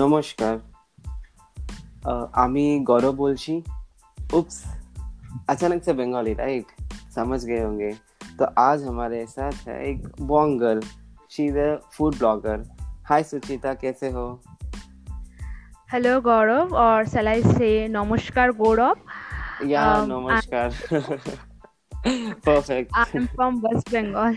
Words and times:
নমস্কার 0.00 0.54
আহ, 2.10 2.24
আমি 2.44 2.64
गौरव 2.88 3.12
बोलची 3.20 3.54
उप्स 4.38 4.56
अचानक 5.52 5.80
से 5.86 5.92
बंगाली 6.00 6.32
राइट 6.40 6.66
समझ 7.14 7.40
गए 7.44 7.60
होंगे 7.62 7.90
तो 8.38 8.44
आज 8.62 8.82
हमारे 8.88 9.24
साथ 9.26 9.56
है 9.68 9.76
एक 9.88 9.98
bong 10.32 10.60
girl 10.62 10.80
she 11.32 11.46
is 11.46 11.56
a 11.56 11.68
food 11.96 12.16
blogger 12.18 12.62
hi 13.08 13.22
Suchita 13.30 13.74
कैसे 13.84 14.10
हो 14.18 14.26
Hello 15.92 16.12
Gaurav 16.26 16.72
or 16.84 17.00
shall 17.10 17.28
I 17.32 17.40
say 17.48 17.72
Namaskar 17.96 18.46
Gaurav? 18.60 18.96
या 19.72 19.84
Um, 19.96 20.08
नमस्कार 20.12 20.68
perfect 22.46 22.96
I'm 23.02 23.26
from 23.36 23.60
West 23.66 23.92
Bengal. 23.94 24.34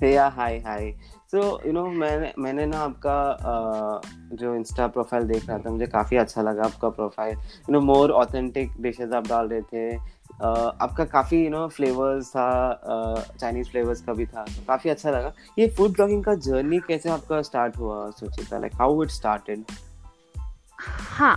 yeah 0.00 0.26
hi 0.28 0.58
hi. 0.58 0.90
So 1.32 1.38
you 1.66 1.72
know 1.72 1.86
मैंने 1.90 2.32
मैंने 2.38 2.66
ना 2.66 2.78
आपका 2.78 3.20
अह, 3.22 4.36
जो 4.36 4.54
इंस्टा 4.54 4.86
प्रोफ़ाइल 4.86 5.24
देख 5.26 5.48
रहा 5.48 5.58
था 5.58 5.70
मुझे 5.70 5.86
काफ़ी 5.86 6.16
अच्छा 6.16 6.42
लगा 6.42 6.64
आपका 6.64 6.88
profile 6.88 7.32
you 7.32 7.72
know 7.72 7.80
more 7.82 8.10
authentic 8.12 8.72
dishes 8.80 9.12
आप 9.12 9.28
डाल 9.28 9.48
रहे 9.48 9.60
थे। 9.62 9.96
अह, 9.96 10.68
आपका 10.82 11.04
काफ़ी 11.06 11.42
यू 11.44 11.50
नो 11.50 11.66
फ्लेवर्स 11.68 12.30
था 12.30 12.46
चाइनीज़ 13.40 13.70
फ्लेवर्स 13.70 14.00
का 14.02 14.12
भी 14.12 14.26
था 14.26 14.44
तो 14.44 14.64
काफ़ी 14.68 14.90
अच्छा 14.90 15.10
लगा। 15.10 15.32
ये 15.58 15.68
फ़ूड 15.76 15.92
ब्लॉगिंग 15.92 16.24
का 16.24 16.34
जर्नी 16.46 16.80
कैसे 16.88 17.10
आपका 17.10 17.42
स्टार्ट 17.42 17.76
हुआ 17.78 18.10
Suchita 18.10 18.58
like 18.58 18.74
how 18.74 19.02
it 19.02 19.10
started 19.10 19.64
हाँ 21.18 21.36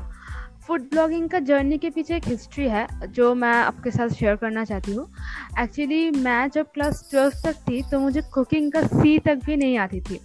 फ़ूड 0.70 0.82
ब्लॉगिंग 0.90 1.30
का 1.30 1.40
जर्नी 1.40 1.78
के 1.78 1.90
पीछे 1.90 2.16
एक 2.16 2.28
हिस्ट्री 2.28 2.68
है 2.70 2.86
जो 3.12 3.34
मैं 3.36 3.54
आपके 3.54 3.92
साथ 3.92 4.10
शेयर 4.10 4.36
करना 4.36 4.64
चाहती 4.66 4.92
हूँ। 4.94 5.06
एक्चुअली 5.60 6.10
मैं 6.12 6.50
जब 6.50 6.66
क्लास 6.74 7.08
ट्वेल्थ 7.12 7.36
तक 7.46 7.56
थी 7.70 7.82
तो 7.92 8.00
मुझे 8.00 8.22
कुकिंग 8.34 8.72
का 8.72 8.82
सी 8.84 9.18
तक 9.20 9.40
भी 9.46 9.56
नहीं 9.56 9.78
आती 9.78 10.02
थी। 10.02 10.20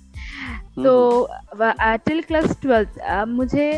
तो 0.76 1.28
टिल 2.06 2.20
क्लास 2.22 2.56
ट्वेल्थ 2.62 3.00
मुझे 3.28 3.70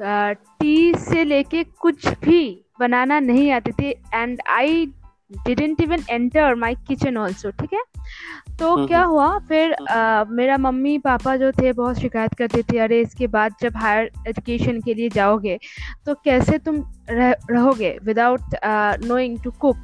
टी 0.00 0.94
से 1.00 1.24
लेके 1.24 1.62
कुछ 1.80 2.08
भी 2.24 2.42
बनाना 2.80 3.20
नहीं 3.20 3.50
आती 3.52 3.72
थी। 3.72 3.90
And 4.14 4.40
I 4.48 4.86
didn't 5.32 5.80
even 5.80 6.02
enter 6.10 6.54
my 6.54 6.74
kitchen 6.74 7.16
also 7.16 7.50
ठीक 7.50 7.72
है? 7.72 7.82
तो 8.58 8.74
हम्म, 8.74 8.86
क्या 8.86 9.00
हम्म। 9.00 9.10
हुआ? 9.10 9.38
फिर 9.38 9.72
अ, 9.72 10.24
मेरा 10.28 10.56
मम्मी 10.56 10.98
पापा 10.98 11.36
जो 11.36 11.52
थे 11.52 11.72
बहुत 11.72 11.98
शिकायत 11.98 12.34
करते 12.34 12.62
थे 12.62 12.78
अरे 12.78 13.00
इसके 13.00 13.26
बाद 13.26 13.54
जब 13.62 13.76
हायर 13.76 14.10
एजुकेशन 14.28 14.80
के 14.80 14.94
लिए 14.94 15.08
जाओगे 15.08 15.58
तो 16.06 16.14
कैसे 16.14 16.58
तुम 16.58 16.84
रह, 17.10 17.34
रहोगे 17.50 17.98
विदाउट 18.02 18.40
नोइंग 19.04 19.38
टू 19.44 19.50
कुक 19.50 19.76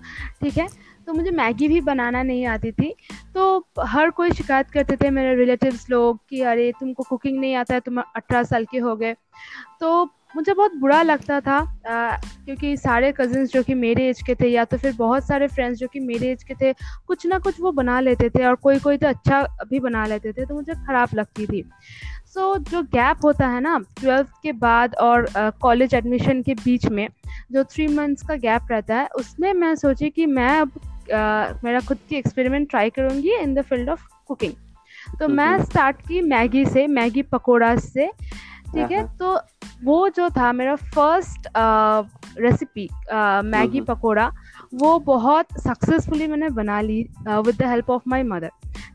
ठीक 0.42 0.59
है? 0.59 0.69
तो 1.06 1.12
मुझे 1.12 1.31
मैगी 1.31 1.69
भी 1.69 1.81
बनाना 1.81 2.22
नहीं 2.22 2.47
आती 2.47 2.72
थी। 2.72 2.95
तो 3.34 3.69
हर 3.81 4.11
कोई 4.11 4.31
शिकायत 4.31 4.70
करते 4.70 4.97
थे 4.97 5.11
मेरे 5.11 5.34
रिलेटिव्स 5.34 5.91
लोग 5.91 6.20
कि 6.31 6.41
अरे 6.41 6.72
तुमको 6.81 7.03
कुकिंग 7.03 7.41
नहीं 7.41 7.55
आता 7.55 7.75
है 7.75 7.81
तुम 7.81 8.00
अठारह 8.00 8.42
साल 8.42 8.65
के 8.65 8.78
हो 8.78 8.97
गए। 8.97 9.15
तो 9.81 10.11
मुझे 10.35 10.53
बहुत 10.55 10.75
बुरा 10.77 11.01
लगता 11.03 11.41
था 11.41 11.59
अ, 11.59 12.17
क्योंकि 12.45 12.77
सारे 12.77 13.13
कजिन्स 13.13 13.53
जो 13.53 13.63
कि 13.63 13.75
मेरे 13.75 14.09
एज 14.09 14.23
के 14.23 14.35
थे 14.35 14.49
या 14.49 14.65
तो 14.65 14.77
फिर 14.77 14.93
बहुत 14.97 15.27
सारे 15.27 15.47
फ्रेंड्स 15.49 15.79
जो 15.79 15.87
कि 15.89 16.01
मेरे 16.01 16.31
एज 16.33 16.43
के 16.45 16.55
थे 16.55 16.73
कुछ 17.07 17.27
ना 17.27 17.39
कुछ 17.39 17.61
वो 17.61 17.73
बना 17.73 18.01
लेते 18.01 18.31
थे 18.31 18.45
और 18.47 18.55
कोई 18.62 18.79
कोई 18.79 18.97
तो 18.97 19.07
अच्छा 19.09 19.43
भी 19.71 19.81
बना 19.81 20.05
लेते 20.07 20.33
थे 20.33 20.45
तो 20.45 20.55
मुझे 20.55 20.75
ख़राब 20.77 21.09
लगती 21.15 21.47
थी 21.47 21.62
सो 22.27 22.55
so, 22.55 22.69
जो 22.71 22.83
गैप 22.85 23.25
होता 23.25 23.49
है 23.49 23.61
ना 23.61 23.79
ट्वेल्थ 24.01 24.29
के 24.43 24.53
बाद 24.59 24.95
और 25.01 25.27
कॉलेज 25.62 25.95
एडमिशन 25.95 26.43
के 26.43 26.55
बीच 26.55 26.87
में 26.89 27.09
जो 27.53 27.65
थ्री 27.65 27.87
मंथ्स 27.89 28.23
का 28.23 28.35
गैप 28.39 28.67
रहता 28.71 28.97
है 28.97 29.07
उसमें 29.17 29.53
मैं 29.53 29.75
सोची 29.77 30.11
कि 30.11 30.27
मैं 30.29 30.51
अब 30.61 30.71
अ, 31.12 31.59
मेरा 31.65 31.81
खुद 31.81 31.99
की 32.09 32.17
एक्सपेरिमेंट 32.17 32.69
ट्राई 32.71 32.91
करूँगी 32.91 33.35
in 33.37 33.55
the 33.55 33.62
field 33.62 33.91
of 33.91 34.07
cooking 34.27 34.53
तो 35.19 35.29
मैं 35.29 35.49
हम्म। 35.49 35.65
स्टार्ट 35.65 35.97
की 36.09 36.21
मैगी 36.21 36.65
से 36.67 36.87
मैगी 36.89 37.23
पकौड़ा 37.23 37.75
से 37.77 38.11
ठीक 38.75 38.91
है? 38.91 38.98
हाँ, 38.98 39.17
तो 39.19 39.39
वो 39.84 40.08
जो 40.08 40.28
था 40.30 40.53
मेरा 40.53 40.75
फ़र्स्ट 40.76 41.49
रेसिपी 42.38 42.88
मैगी। 43.47 43.81
पकौड़ा 43.81 44.31
वो 44.75 44.99
बहुत 44.99 45.59
सक्सेसफुली 45.60 46.26
मैंने 46.26 46.49
बना 46.50 46.81
ली 46.81 47.00
with 47.28 47.56
the 47.56 47.62
help 47.62 47.91
of 47.91 48.03
my 48.09 48.22
mother 48.22 48.50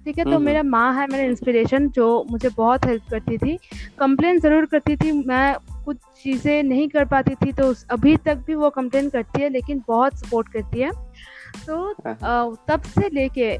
ठीक 0.06 0.18
है? 0.20 0.24
तो। 0.26 0.40
मेरा 0.40 0.64
माँ 0.64 0.94
है 0.94 1.08
मेरा 1.08 1.24
इंस्पिरेशन 1.24 1.90
जो 1.90 2.08
मुझे 2.32 2.50
बहुत 2.50 2.86
हेल्प 2.86 3.04
करती 3.12 3.38
थी। 3.38 3.58
कंप्लेन 4.00 4.40
ज़रूर 4.40 4.66
करती 4.66 4.96
थी 4.96 5.12
मैं 5.28 5.56
कुछ 5.86 5.98
चीज़ें 6.24 6.64
नहीं 6.64 6.88
कर 6.90 7.06
पाती 7.06 7.36
थी 7.36 7.52
तो 7.54 7.74
अभी 7.92 8.16
तक 8.18 8.44
भी 8.48 8.56
वो 8.56 8.70
कंप्लेन 8.70 9.10
करती 9.10 9.42
है 9.42 9.50
लेकिन 9.50 9.84
बहुत 9.88 10.18
सपोर्ट 10.20 10.52
करती 10.54 10.80
है। 10.80 10.92
तो 11.68 11.96
हाँ, 12.08 12.56
तब 12.68 12.82
से 12.84 13.10
लेके 13.10 13.58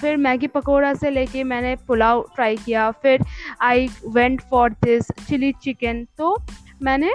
फिर 0.00 0.16
मैगी 0.16 0.46
पकौड़ा 0.46 0.92
से 0.94 1.10
लेके 1.10 1.44
मैंने 1.44 1.74
पुलाव 1.88 2.24
ट्राई 2.34 2.56
किया 2.56 2.90
फिर 3.02 3.24
I 3.62 3.88
went 4.08 4.40
for 4.40 4.70
this 4.84 5.10
chilli 5.28 5.52
chicken 5.62 6.06
तो 6.18 6.36
मैंने 6.82 7.12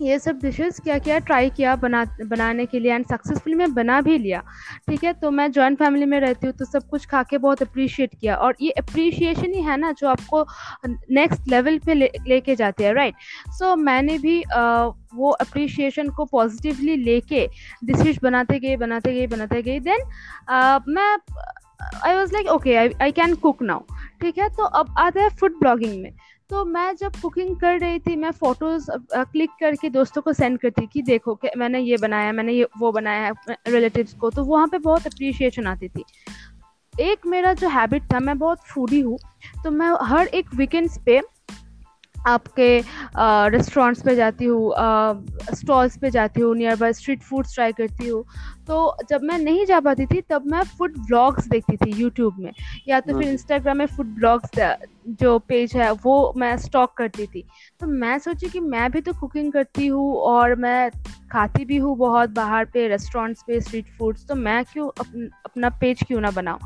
ये 0.00 0.18
सब 0.18 0.38
डिशेस 0.42 0.78
क्या 0.84 0.98
क्या 0.98 1.18
ट्राई 1.18 1.50
किया 1.50 1.74
बना 1.76 2.04
बनाने 2.26 2.64
के 2.66 2.78
लिए 2.80 2.94
एंड 2.94 3.04
सक्सेसफुली 3.06 3.54
मैं 3.56 3.72
बना 3.74 4.00
भी 4.00 4.16
लिया। 4.18 4.42
ठीक 4.88 5.04
है? 5.04 5.12
तो 5.12 5.30
मैं 5.30 5.50
जॉइंट 5.52 5.78
फैमिली 5.78 6.06
में 6.06 6.18
रहती 6.20 6.46
हूँ 6.46 6.54
तो 6.54 6.64
सब 6.64 6.88
कुछ 6.90 7.06
खा 7.06 7.22
के 7.22 7.38
बहुत 7.38 7.62
अप्रिशिएट 7.62 8.14
किया। 8.20 8.36
और 8.36 8.56
ये 8.60 8.70
अप्रिशिएशन 8.78 9.54
ही 9.54 9.62
है 9.62 9.76
ना 9.76 9.92
जो 9.92 10.08
आपको 10.08 10.44
नेक्स्ट 10.86 11.48
लेवल 11.50 11.78
पे 11.86 11.94
ले 11.94 12.10
लेके 12.28 12.56
जाते 12.56 12.84
हैं 12.84 12.92
राइट 12.94 13.14
सो 13.58 13.74
मैंने 13.76 14.18
भी 14.18 14.40
अ, 14.42 14.60
वो 15.14 15.30
अप्रिशिएशन 15.30 16.08
को 16.10 16.24
पॉजिटिवली 16.26 16.96
लेके 16.96 17.46
डिशेज 17.84 18.18
बनाते 18.22 18.58
गए 18.60 18.76
बनाते 18.76 19.14
गए 19.14 19.26
बनाते 19.26 19.62
गए। 19.62 19.78
देन 19.80 20.84
मैं 20.88 21.16
I 22.04 22.14
was 22.16 22.32
like 22.32 22.46
okay 22.48 22.76
I 22.76 23.12
can 23.12 23.34
cook 23.36 23.62
now 23.62 23.80
ठीक 24.20 24.38
है? 24.38 24.48
तो 24.48 24.64
अब 24.64 24.94
आता 24.98 25.22
है 25.22 25.28
फ़ूड 25.30 25.58
ब्लॉगिंग 25.60 26.02
में। 26.02 26.12
तो 26.50 26.64
मैं 26.64 26.94
जब 26.96 27.12
कुकिंग 27.22 27.56
कर 27.60 27.78
रही 27.80 27.98
थी, 27.98 28.14
मैं 28.16 28.30
फ़ोटोज़ 28.32 28.86
क्लिक 29.14 29.50
करके 29.60 29.88
दोस्तों 29.90 30.22
को 30.22 30.32
सेंड 30.32 30.58
करती 30.60 30.86
कि 30.86 31.02
देखो 31.02 31.34
कि 31.34 31.48
मैंने 31.58 31.80
ये 31.80 31.96
बनाया, 31.96 32.32
मैंने 32.32 32.52
ये, 32.52 32.66
वो 32.78 32.92
बनाया 32.92 33.26
है 33.26 33.56
रिलेटिव्स 33.68 34.14
को 34.14 34.30
तो 34.30 34.44
वहाँ 34.44 34.68
पे 34.68 34.78
बहुत 34.78 35.06
अप्रिशिएशन 35.06 35.66
आती 35.66 35.88
थी। 35.88 36.04
एक 36.94 37.26
मेरा 37.26 37.52
जो 37.54 37.68
हैबिट 37.68 38.02
था, 38.12 38.20
मैं 38.20 38.38
बहुत 38.38 38.58
फूडी 38.64 39.00
हूँ 39.00 39.18
तो 39.64 39.70
मैं 39.70 39.90
हर 40.02 40.26
एक 40.28 40.54
वीकेंड्स 40.54 40.98
पे 41.06 41.20
आपके 42.26 42.68
रेस्टोरेंट्स 43.50 44.02
पे 44.02 44.14
जाती 44.16 44.44
हूँ 44.44 44.72
स्टॉल्स 45.54 45.96
पे 45.98 46.10
जाती 46.10 46.40
हूँ 46.40 46.54
near 46.56 46.76
by 46.76 46.92
street 46.92 47.22
foods 47.22 47.54
try 47.54 47.72
करती 47.72 48.08
हूँ। 48.08 48.24
तो 48.66 48.96
जब 49.10 49.22
मैं 49.22 49.38
नहीं 49.38 49.64
जा 49.66 49.78
पाती 49.80 50.06
थी 50.06 50.20
तब 50.20 50.46
मैं 50.46 50.62
फ़ूड 50.78 50.96
ब्लॉग्स 50.98 51.46
देखती 51.48 51.76
थी 51.76 51.90
यूट्यूब 51.96 52.38
में 52.38 52.52
या 52.88 53.00
तो 53.00 53.12
फिर 53.12 53.16
हम्म। 53.16 53.32
इंस्टाग्राम 53.32 53.76
में 53.76 53.86
फ़ूड 53.86 54.06
ब्लॉग्स 54.06 54.58
जो 55.20 55.38
पेज 55.38 55.76
है 55.76 55.90
वो 56.04 56.32
मैं 56.36 56.56
स्टॉक 56.58 56.96
करती 56.96 57.26
थी। 57.26 57.44
तो 57.80 57.86
मैं 57.86 58.18
सोची 58.18 58.48
कि 58.48 58.60
मैं 58.60 58.90
भी 58.92 59.00
तो 59.00 59.12
कुकिंग 59.12 59.52
करती 59.52 59.86
हूँ 59.86 60.12
और 60.16 60.54
मैं 60.54 60.90
खाती 61.32 61.64
भी 61.64 61.76
हूँ 61.76 61.96
बहुत 61.98 62.30
बाहर 62.30 62.64
पे 62.64 62.88
रेस्टोरेंट्स 62.88 63.42
पे 63.46 63.60
स्ट्रीट 63.60 63.86
फूड्स 63.98 64.26
तो 64.28 64.34
मैं 64.34 64.64
क्यों 64.64 64.88
अपना 65.44 65.68
पेज 65.80 66.02
क्यों 66.02 66.20
ना 66.20 66.30
बनाऊँ? 66.30 66.58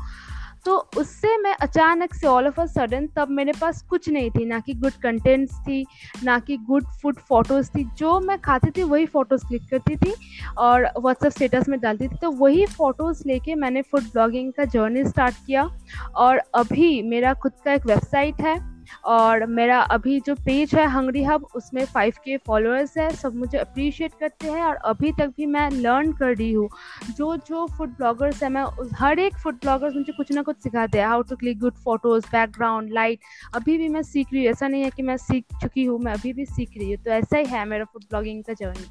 तो 0.65 0.75
उससे 0.97 1.37
मैं 1.37 1.53
अचानक 1.61 2.13
से 2.13 2.27
ऑल 2.27 2.47
ऑफ़ 2.47 2.59
अ 2.61 2.65
सडन 2.65 3.07
तब 3.15 3.29
मेरे 3.29 3.51
पास 3.61 3.81
कुछ 3.81 4.09
नहीं 4.09 4.29
थी, 4.31 4.45
ना 4.45 4.59
कि 4.59 4.73
गुड 4.73 4.91
कंटेंट्स 4.93 5.53
थी, 5.59 5.85
ना 6.23 6.37
कि 6.39 6.57
गुड 6.57 6.85
फ़ूड 7.01 7.19
फ़ोटोज़ 7.19 7.69
थी, 7.69 7.83
जो 7.97 8.19
मैं 8.19 8.39
खाती 8.39 8.71
थी 8.71 8.83
वही 8.83 9.05
फ़ोटोज़ 9.05 9.45
क्लिक 9.47 9.69
करती 9.71 9.95
थी 9.95 10.13
और 10.57 10.89
व्हाट्सअप 10.99 11.31
स्टेटस 11.31 11.69
में 11.69 11.79
डालती 11.79 12.07
थी। 12.07 12.17
तो 12.21 12.31
वही 12.31 12.65
फ़ोटोज़ 12.65 13.23
लेके 13.27 13.55
मैंने 13.55 13.81
फ़ूड 13.81 14.03
ब्लॉगिंग 14.03 14.51
का 14.53 14.65
जर्नी 14.65 15.05
स्टार्ट 15.05 15.35
किया 15.45 15.69
और 16.15 16.41
अभी 16.55 17.01
मेरा 17.01 17.33
खुद 17.33 17.51
का 17.65 17.73
एक 17.73 17.85
वेबसाइट 17.85 18.41
है। 18.41 18.70
और 19.05 19.45
मेरा 19.47 19.79
अभी 19.91 20.19
जो 20.19 20.35
पेज 20.35 20.75
है 20.75 20.85
हंगरी 20.91 21.23
हब 21.23 21.45
उसमें 21.55 21.83
फाइव 21.85 22.13
के 22.23 22.37
फॉलोअर्स 22.37 22.97
है, 22.97 23.09
सब 23.11 23.35
मुझे 23.35 23.57
अप्रिशिएट 23.57 24.11
करते 24.19 24.47
हैं 24.47 24.63
और 24.63 24.75
अभी 24.75 25.11
तक 25.11 25.33
भी 25.37 25.45
मैं 25.45 25.69
लर्न 25.71 26.11
कर 26.13 26.35
रही 26.35 26.51
हूँ। 26.51 26.69
जो 27.17 27.35
जो 27.37 27.65
फ़ूड 27.67 27.95
ब्लॉगर्स 27.97 28.43
है, 28.43 28.49
मैं 28.49 28.65
हर 28.99 29.19
एक 29.19 29.37
फ़ूड 29.37 29.55
ब्लॉगर्स 29.55 29.95
मुझे 29.95 30.13
कुछ 30.13 30.31
ना 30.31 30.41
कुछ 30.41 30.57
सिखाते 30.63 30.99
हैं। 30.99 31.07
How 31.07 31.21
to 31.21 31.35
click 31.35 31.59
good 31.59 31.73
photos 31.83 32.25
background 32.31 32.93
light 32.93 33.19
अभी 33.55 33.77
भी 33.77 33.89
मैं 33.89 34.01
सीख 34.03 34.27
रही 34.33 34.43
हूँ। 34.43 34.51
ऐसा 34.51 34.67
नहीं 34.67 34.83
है 34.83 34.89
कि 34.89 35.01
मैं 35.01 35.17
सीख 35.17 35.45
चुकी 35.61 35.85
हूँ, 35.85 35.99
मैं 35.99 36.13
अभी 36.13 36.33
भी 36.33 36.45
सीख 36.45 36.77
रही 36.77 36.91
हूँ। 36.91 37.03
तो 37.03 37.11
ऐसा 37.11 37.37
ही 37.37 37.45
है 37.45 37.65
मेरा 37.65 37.85
फ़ूड 37.85 38.03
ब्लॉगिंग 38.03 38.43
का 38.43 38.53
journey 38.53 38.85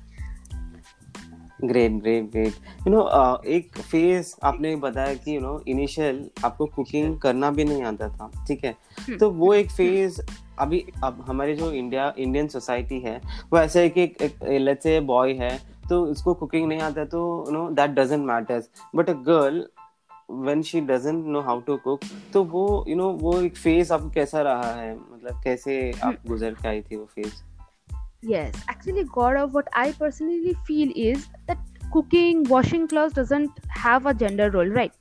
great 1.64 1.92
great 1.92 2.30
great 2.30 2.86
you 2.86 2.90
know 2.90 3.08
एक 3.46 3.78
फ़ेज़ 3.78 4.34
आपने 4.42 4.74
बताया 4.76 5.14
कि 5.14 5.36
यू 5.36 5.40
नो 5.40 5.62
इनिशियल 5.68 6.28
आपको 6.44 6.66
कुकिंग 6.66 7.18
करना 7.20 7.50
भी 7.50 7.64
नहीं 7.64 7.82
आता 7.82 8.08
था 8.08 8.30
ठीक 8.48 8.64
है? 8.64 8.74
हम्म, 9.00 9.16
तो 9.18 9.30
वो 9.30 9.52
एक 9.54 9.70
फ़ेज़ 9.70 10.20
अभी 10.58 10.84
अब 11.04 11.24
हमारे 11.28 11.54
जो 11.56 11.72
इंडिया 11.72 12.12
इंडियन 12.18 12.48
सोसाइटी 12.48 13.00
है 13.00 13.20
वो 13.52 13.58
ऐसा 13.58 13.80
है 13.80 13.88
कि 13.88 14.30
लेट्स 14.58 14.82
से 14.82 15.00
बॉय 15.00 15.32
है 15.32 15.58
तो 15.88 16.02
उसको 16.04 16.34
कुकिंग 16.34 16.68
नहीं 16.68 16.80
आता 16.80 17.04
तो 17.04 17.44
you 17.48 17.52
know 17.52 17.68
that 17.70 17.90
doesn't 17.90 18.26
matters 18.26 18.68
but 18.96 19.10
a 19.10 19.12
girl 19.12 19.64
when 20.30 20.62
she 20.62 20.80
doesn't 20.80 21.26
know 21.26 21.40
how 21.40 21.60
to 21.60 21.76
cook 21.76 22.00
तो 22.32 22.44
वो 22.44 22.84
यू 22.88 22.96
नो 22.96 23.08
वो 23.22 23.40
एक 23.40 23.56
फ़ेज़ 23.56 23.92
आपको 23.92 24.10
कैसा 24.10 24.42
रहा 24.42 24.72
है? 24.74 24.94
मतलब 24.94 25.40
कैसे 25.44 25.92
आप 26.04 26.16
गुजर 26.26 26.54
के 26.54 26.68
आई 26.68 26.80
थी 26.80 26.96
वो 26.96 27.04
phase 27.04 27.32
Yes, 28.22 28.54
actually, 28.68 29.04
Gaurav, 29.04 29.52
what 29.52 29.68
I 29.72 29.92
personally 29.92 30.54
feel 30.66 30.92
is 30.94 31.26
that 31.48 31.58
cooking, 31.90 32.44
washing 32.44 32.86
clothes 32.86 33.14
doesn't 33.14 33.50
have 33.68 34.06
a 34.06 34.12
gender 34.12 34.50
role, 34.50 34.68
right? 34.68 34.92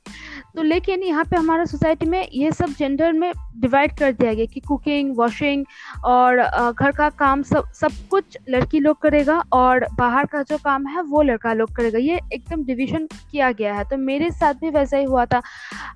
तो 0.56 0.62
लेकिन 0.62 1.02
यहाँ 1.02 1.24
पे 1.24 1.36
हमारा 1.36 1.64
सोसाइटी 1.64 2.06
में 2.06 2.28
ये 2.32 2.50
सब 2.52 2.70
जेंडर 2.78 3.12
में 3.12 3.32
डिवाइड 3.60 3.96
कर 3.98 4.12
दिया 4.12 4.32
गया 4.34 4.46
कि 4.52 4.60
कुकिंग 4.60 5.14
वॉशिंग 5.16 5.64
और 6.04 6.40
घर 6.72 6.92
का 6.96 7.08
काम 7.18 7.42
सब 7.42 7.70
सब 7.80 7.92
कुछ 8.10 8.38
लड़की 8.48 8.80
लोग 8.80 9.00
करेगा 9.02 9.38
और 9.52 9.86
बाहर 9.98 10.26
का 10.32 10.42
जो 10.42 10.58
काम 10.64 10.86
है 10.86 11.02
वो 11.02 11.22
लड़का 11.22 11.52
लोग 11.52 11.74
करेगा। 11.76 11.98
ये 11.98 12.20
एकदम 12.32 12.64
डिवीज़न 12.64 13.06
किया 13.30 13.52
गया 13.52 13.74
है। 13.74 13.84
तो 13.90 13.96
मेरे 13.96 14.30
साथ 14.30 14.54
भी 14.60 14.70
वैसा 14.70 14.96
ही 14.96 15.04
हुआ 15.04 15.24
था। 15.26 15.42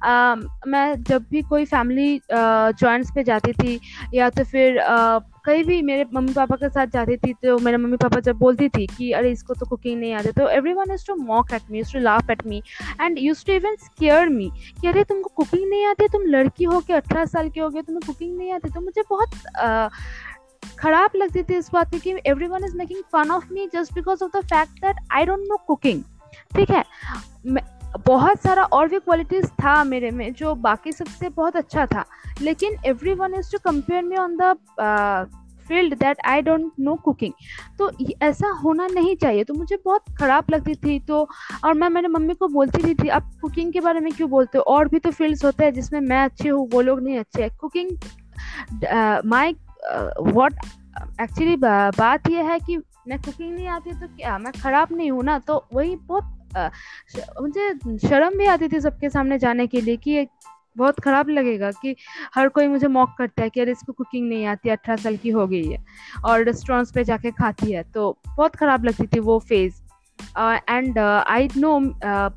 आ, 0.02 0.34
मैं 0.66 1.02
जब 1.02 1.24
भी 1.30 1.42
कोई 1.42 1.64
फैमिली 1.64 2.20
जॉइंट्स 2.32 3.10
पे 3.14 3.24
जाती 3.24 3.52
थी 3.52 3.78
या 4.14 4.30
तो 4.30 4.44
फिर 4.44 4.78
आ, 4.78 5.18
कहीं 5.44 5.64
भी 5.64 5.80
मेरे 5.82 6.04
मम्मी 6.14 6.32
पापा 6.32 6.56
के 6.56 6.68
साथ 6.68 6.86
जाती 6.86 7.16
थी 7.16 7.32
तो 7.42 7.58
मेरे 7.58 7.76
मम्मी 7.76 7.96
पापा 7.96 8.20
जब 8.20 8.36
बोलती 8.38 8.68
थी 8.68 8.86
कि, 8.86 9.10
अरे, 9.12 9.30
इसको 9.30 9.54
तो 9.54 9.66
कुकिंग 9.66 9.98
नहीं 10.00 10.12
आती 10.14 10.32
तो 10.32 10.48
everyone 10.72 10.92
is 10.94 11.06
to 11.06 11.14
mock 11.16 11.52
at 11.54 11.70
me 11.70 11.82
to 11.82 11.98
laugh 11.98 12.30
at 12.30 12.46
me 12.46 12.62
and 13.00 13.18
use 13.18 13.44
to 13.46 13.52
even 13.52 13.76
scare 13.84 14.28
me 14.28 14.50
कि, 14.80 14.88
अरे, 14.88 15.04
तुमको 15.04 15.32
कुकिंग 15.36 15.68
नहीं 15.70 15.86
आती? 15.86 16.08
तुम 16.08 16.22
लड़की 16.26 16.64
हो 16.64 16.80
के 16.80 16.92
अठारह 16.92 17.24
साल 17.24 17.50
के 17.50 17.60
हो 17.60 17.68
गए, 17.70 17.82
तुम्हें 17.82 18.06
कुकिंग 18.06 18.36
नहीं 18.38 18.52
आती? 18.52 18.68
तो 18.68 18.80
मुझे 18.80 19.02
बहुत 19.10 19.30
खराब 20.78 21.10
लगती 21.16 21.42
थी 21.42 21.56
इस 21.56 21.70
बात 21.72 21.94
की 21.94 22.16
everyone 22.46 22.64
is 22.64 22.76
making 22.76 23.02
fun 23.12 23.30
of 23.30 23.52
me 23.52 23.68
just 23.74 23.94
because 23.94 24.24
of 24.24 24.36
the 24.38 24.44
fact 24.44 24.80
that 24.80 24.96
I 25.12 25.24
don't 25.24 25.46
know 25.48 25.56
cooking 25.66 26.02
ठीक 26.56 26.70
है? 26.70 26.84
बहुत 27.96 28.42
सारा 28.42 28.62
और 28.64 28.88
भी 28.88 28.98
क्वालिटीज़ 28.98 29.46
था 29.62 29.82
मेरे 29.84 30.10
में, 30.10 30.32
जो 30.34 30.54
बाकी 30.56 30.92
सबसे 30.92 31.28
बहुत 31.30 31.56
अच्छा 31.56 31.86
था। 31.86 32.04
लेकिन 32.42 32.76
everyone 33.14 33.34
is 33.34 33.50
to 33.52 33.58
compare 33.64 34.02
me 34.04 34.16
on 34.16 34.36
the 34.40 34.54
field 35.66 35.94
that 35.98 36.16
I 36.28 36.42
don't 36.42 36.72
know 36.80 36.94
cooking 37.04 37.32
तो 37.78 37.90
ऐसा 38.22 38.48
होना 38.64 38.86
नहीं 38.86 39.14
चाहिए। 39.16 39.44
तो 39.44 39.54
मुझे 39.54 39.76
बहुत 39.84 40.04
ख़राब 40.18 40.50
लगती 40.50 40.74
थी। 40.74 40.98
तो 41.00 41.28
और 41.64 41.74
मैं 41.74 41.88
मेरे 41.88 42.08
मम्मी 42.08 42.34
को 42.34 42.48
बोलती 42.48 42.82
भी 42.82 42.94
थी 42.94 43.08
आप 43.08 43.30
कुकिंग 43.42 43.72
के 43.72 43.80
बारे 43.80 44.00
में 44.00 44.12
क्यों 44.12 44.28
बोलते 44.30 44.58
हो? 44.58 44.64
और 44.64 44.88
भी 44.88 44.98
तो 44.98 45.10
फील्ड्स 45.10 45.44
होते 45.44 45.64
हैं 45.64 45.72
जिसमें 45.74 46.00
मैं 46.00 46.24
अच्छी 46.24 46.48
हूँ, 46.48 46.68
वो 46.72 46.80
लोग 46.80 47.02
नहीं 47.02 47.18
अच्छे 47.18 47.42
हैं। 47.42 47.50
कुकिंग 47.60 47.90
माई 49.26 49.56
वॉट 50.32 50.52
एक्चुअली 51.20 51.56
बात 51.56 52.30
यह 52.30 52.50
है 52.50 52.58
कि 52.60 52.76
मैं 53.08 53.18
कुकिंग 53.20 53.54
नहीं 53.54 53.66
आती 53.68 53.92
तो 53.92 54.06
क्या? 54.08 54.38
मैं 54.38 54.52
ख़राब 54.52 54.88
नहीं 54.92 55.10
हूँ 55.10 55.24
ना? 55.24 55.38
तो 55.38 55.64
वही 55.74 55.96
बहुत 55.98 56.33
मुझे 56.56 57.72
शर्म 58.08 58.38
भी 58.38 58.46
आती 58.46 58.68
थी 58.68 58.80
सबके 58.80 59.10
सामने 59.10 59.38
जाने 59.38 59.66
के 59.66 59.80
लिए 59.80 59.96
कि 59.96 60.26
बहुत 60.76 61.00
ख़राब 61.00 61.28
लगेगा 61.28 61.70
कि 61.72 61.94
हर 62.34 62.48
कोई 62.48 62.66
मुझे 62.68 62.88
मॉक 62.88 63.14
करता 63.18 63.42
है 63.42 63.50
कि 63.50 63.60
अरे 63.60 63.72
इसको 63.72 63.92
कुकिंग 63.92 64.28
नहीं 64.28 64.46
आती 64.46 64.70
अठारह 64.70 64.96
साल 65.02 65.16
की 65.16 65.30
हो 65.30 65.46
गई 65.46 65.64
है 65.64 65.84
और 66.24 66.44
रेस्टोरेंट्स 66.44 66.92
पे 66.92 67.04
जाके 67.04 67.30
खाती 67.30 67.72
है। 67.72 67.82
तो 67.84 68.16
बहुत 68.26 68.56
ख़राब 68.56 68.84
लगती 68.84 69.06
थी 69.06 69.20
वो 69.20 69.38
फ़ेज़ 69.48 69.82
एंड 70.70 70.98
आई 70.98 71.48
नो 71.56 71.78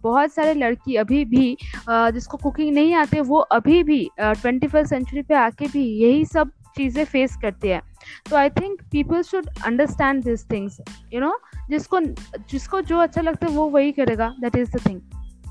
बहुत 0.03 0.33
सारे 0.33 0.53
लड़की 0.53 0.95
अभी 0.95 1.23
भी 1.25 1.55
uh, 1.55 2.11
जिसको 2.11 2.37
कुकिंग 2.37 2.73
नहीं 2.75 2.93
आते 2.95 3.21
वो 3.21 3.39
अभी 3.39 3.83
भी 3.83 4.09
ट्वेंटी 4.19 4.67
फ़र्स्ट 4.67 4.89
सेंचुरी 4.89 5.21
पे 5.21 5.35
आके 5.35 5.67
भी 5.67 5.83
यही 6.03 6.25
सब 6.25 6.51
चीज़ें 6.77 7.03
फेस 7.05 7.35
करते 7.41 7.73
हैं। 7.73 7.81
तो 8.29 8.35
I 8.35 8.49
think 8.51 8.81
people 8.91 9.21
should 9.23 9.47
understand 9.65 10.23
this 10.23 10.49
things 10.51 10.79
you 11.13 11.19
know 11.21 11.37
जिसको 11.69 11.99
जिसको 12.49 12.81
जो 12.81 12.97
अच्छा 12.97 13.21
लगता 13.21 13.47
है 13.47 13.53
वो 13.53 13.69
वही 13.69 13.91
करेगा 13.91 14.35
that 14.39 14.55
is 14.55 14.77
the 14.77 14.89
thing 14.89 15.01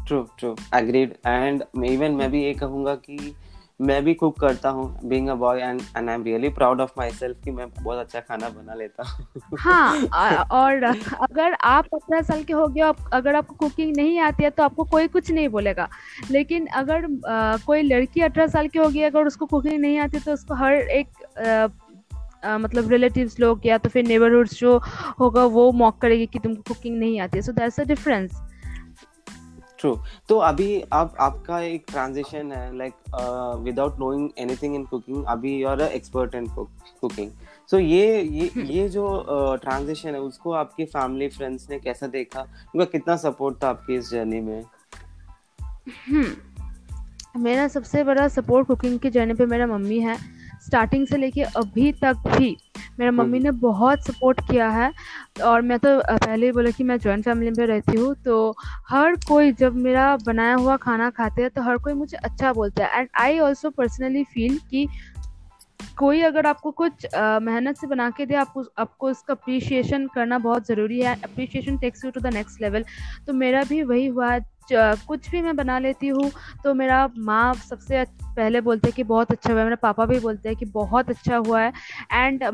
true 0.07 0.23
true 0.39 0.57
agreed 0.75 1.15
and 1.27 1.65
even 1.85 2.13
मैं 2.13 2.31
भी 2.31 2.45
ये 2.45 2.55
कहूँगा 2.55 2.95
कि 2.95 3.35
मैं 3.81 4.05
भी 4.05 4.15
कुक 4.15 4.41
करता 4.41 4.69
हूँ 4.71 5.01
being 5.05 5.29
a 5.29 5.35
boy 5.35 5.61
and 5.61 5.81
and 5.97 6.09
I 6.09 6.15
am 6.15 6.23
really 6.23 6.49
proud 6.49 6.81
of 6.81 6.91
myself 7.11 7.37
कि 7.45 7.51
मैं 7.51 7.71
बहुत 7.71 7.99
अच्छा 7.99 8.21
खाना 8.21 8.49
बना 8.49 8.75
लेता 8.75 9.03
हूँ। 9.03 9.27
हाँ 9.59 10.01
और 10.51 10.85
अगर 11.21 11.53
आप 11.53 11.85
अठारह 11.95 12.23
साल 12.23 12.43
के 12.43 12.53
हो 12.53 12.69
गए 12.69 12.81
आप 12.81 12.97
अगर 13.13 13.35
आपको 13.35 13.55
कुकिंग 13.55 13.97
नहीं 13.97 14.19
आती 14.19 14.45
है 14.45 14.51
तो 14.51 14.63
आपको 14.63 14.85
कोई 14.85 15.09
कुछ 15.09 15.31
नहीं 15.31 15.49
बोलेगा। 15.49 15.89
लेकिन 16.31 16.67
अगर 16.67 17.29
आ, 17.31 17.57
कोई 17.57 17.83
लड़की 17.83 18.21
अठारह 18.21 18.47
साल 18.47 18.69
की 18.69 18.79
होगी 18.79 19.03
अगर 19.03 19.27
उसको 19.27 19.47
कुकिंग 19.47 19.81
नहीं 19.81 19.99
आती 19.99 20.19
तो 20.19 20.33
उसको 20.33 20.55
हर 20.55 20.73
एक 20.73 21.09
आ, 21.39 21.67
मतलब 22.45 22.91
रिलेटिव्स 22.91 23.39
लोग 23.41 23.67
या 23.67 23.79
तो 23.79 23.89
फिर 23.89 24.07
नेबरहुड्स 24.07 24.59
जो 24.59 24.77
होगा 25.21 25.45
वो 25.45 25.71
मॉक 25.73 26.01
करेगी 26.01 26.27
कि 26.27 26.39
तुमको 26.39 26.63
कुकिंग 26.69 26.99
नहीं 26.99 27.21
आती 27.21 27.39
है। 27.39 27.43
So 27.43 27.53
that's 27.53 27.81
a 27.81 27.85
difference 27.85 28.43
true 29.79 29.91
तो 30.29 30.37
अभी 30.39 30.83
आप 30.93 31.17
आपका 31.21 31.59
एक 31.61 31.85
ट्रांजिशन 31.89 32.53
है 32.53 32.77
like 32.77 32.93
without 33.65 33.99
knowing 34.01 34.29
anything 34.39 34.75
in 34.75 34.85
cooking 34.85 35.25
अभी 35.29 35.55
you 35.57 35.69
are 35.69 35.81
expert 35.81 36.35
in 36.35 36.47
cooking 36.47 37.31
so 37.71 37.79
ये 37.79 38.23
ये 38.23 38.47
हम्म। 38.47 38.67
ये 38.67 38.89
जो 38.89 39.05
ट्रांजिशन 39.63 40.09
uh, 40.09 40.15
है 40.15 40.21
उसको 40.21 40.53
आपके 40.53 40.85
फैमिली 40.85 41.29
फ्रेंड्स 41.29 41.69
ने 41.71 41.79
कैसा 41.79 42.07
देखा? 42.07 42.41
उनका 42.41 42.85
कितना 42.85 43.17
सपोर्ट 43.17 43.63
था 43.63 43.69
आपकी 43.69 43.97
इस 43.97 44.11
जर्नी 44.11 44.41
में? 44.41 44.63
हम्म। 46.09 47.43
मेरा 47.43 47.67
सबसे 47.69 48.05
बड़ा 48.05 48.27
सपोर्ट 48.29 48.67
कुकिंग 48.67 48.99
की 48.99 49.11
जर्नी 49.11 49.35
पे 49.35 49.47
मेरा 49.47 49.67
मम्मी 49.67 49.99
है। 50.01 50.17
स्टार्टिंग 50.67 51.07
से 51.07 51.17
लेके 51.17 51.43
अभी 51.43 51.91
तक 51.95 52.29
भी 52.29 52.57
मेरा 52.99 53.11
मम्मी 53.13 53.39
ने 53.41 53.51
बहुत 53.61 54.07
सपोर्ट 54.07 54.41
किया 54.51 54.69
है। 54.71 54.93
और 55.45 55.63
मैं 55.63 55.79
तो 55.79 55.99
पहले 56.01 56.47
ही 56.47 56.53
बोला 56.53 56.71
कि 56.71 56.85
मैं 56.85 56.99
जॉइंट 56.99 57.25
फैमिली 57.25 57.51
में 57.59 57.67
रहती 57.67 57.99
हूँ 57.99 58.15
तो 58.25 58.55
हर 58.89 59.17
कोई 59.29 59.53
जब 59.55 59.75
मेरा 59.79 60.17
बनाया 60.27 60.55
हुआ 60.55 60.77
खाना 60.79 61.11
खाते 61.13 61.43
हैं 61.43 61.51
तो 61.51 61.63
हर 61.63 61.77
कोई 61.79 61.93
मुझे 61.95 62.17
अच्छा 62.19 62.53
बोलता 62.53 62.85
है। 62.85 63.01
And 63.01 63.09
I 63.21 63.39
also 63.41 63.71
personally 63.73 64.25
feel 64.25 64.59
कि 64.71 64.87
कोई 65.99 66.21
अगर 66.23 66.47
आपको 66.47 66.71
कुछ 66.73 67.07
मेहनत 67.15 67.77
से 67.77 67.87
बना 67.87 68.09
के 68.11 68.27
दे 68.27 68.35
आपको 68.37 68.65
आपको 68.79 69.11
उसका 69.11 69.35
अप्रिशिएशन 69.35 70.07
करना 70.15 70.39
बहुत 70.41 70.67
ज़रूरी 70.67 71.01
है। 71.01 71.15
Appreciation 71.15 71.77
takes 71.79 72.05
you 72.05 72.11
to 72.11 72.21
the 72.21 72.33
next 72.35 72.63
level 72.63 72.85
तो 73.27 73.33
मेरा 73.35 73.63
भी 73.65 73.83
वही 73.85 74.07
हुआ 74.07 74.33
है। 74.33 74.41
कुछ 74.71 75.31
भी 75.31 75.41
मैं 75.43 75.55
बना 75.57 75.79
लेती 75.79 76.09
हूँ 76.09 76.31
तो 76.65 76.75
मेरा 76.75 77.09
माँ 77.19 77.53
सबसे 77.55 77.97
पहले 78.37 78.61
बोलते 78.61 78.89
हैं 78.89 78.95
कि 78.97 79.03
बहुत 79.05 79.31
अच्छा 79.33 79.53
हुआ 79.53 79.59
है 79.59 79.65
मेरे 79.65 79.77
पापा 79.83 80.07
भी 80.07 80.19
बोलते 80.21 80.49
हैं 80.49 80.59
कि 80.59 80.65
बहुत 80.73 81.11
अच्छा 81.11 81.37
हुआ 81.39 81.61
है। 81.61 81.73
And 82.13 82.45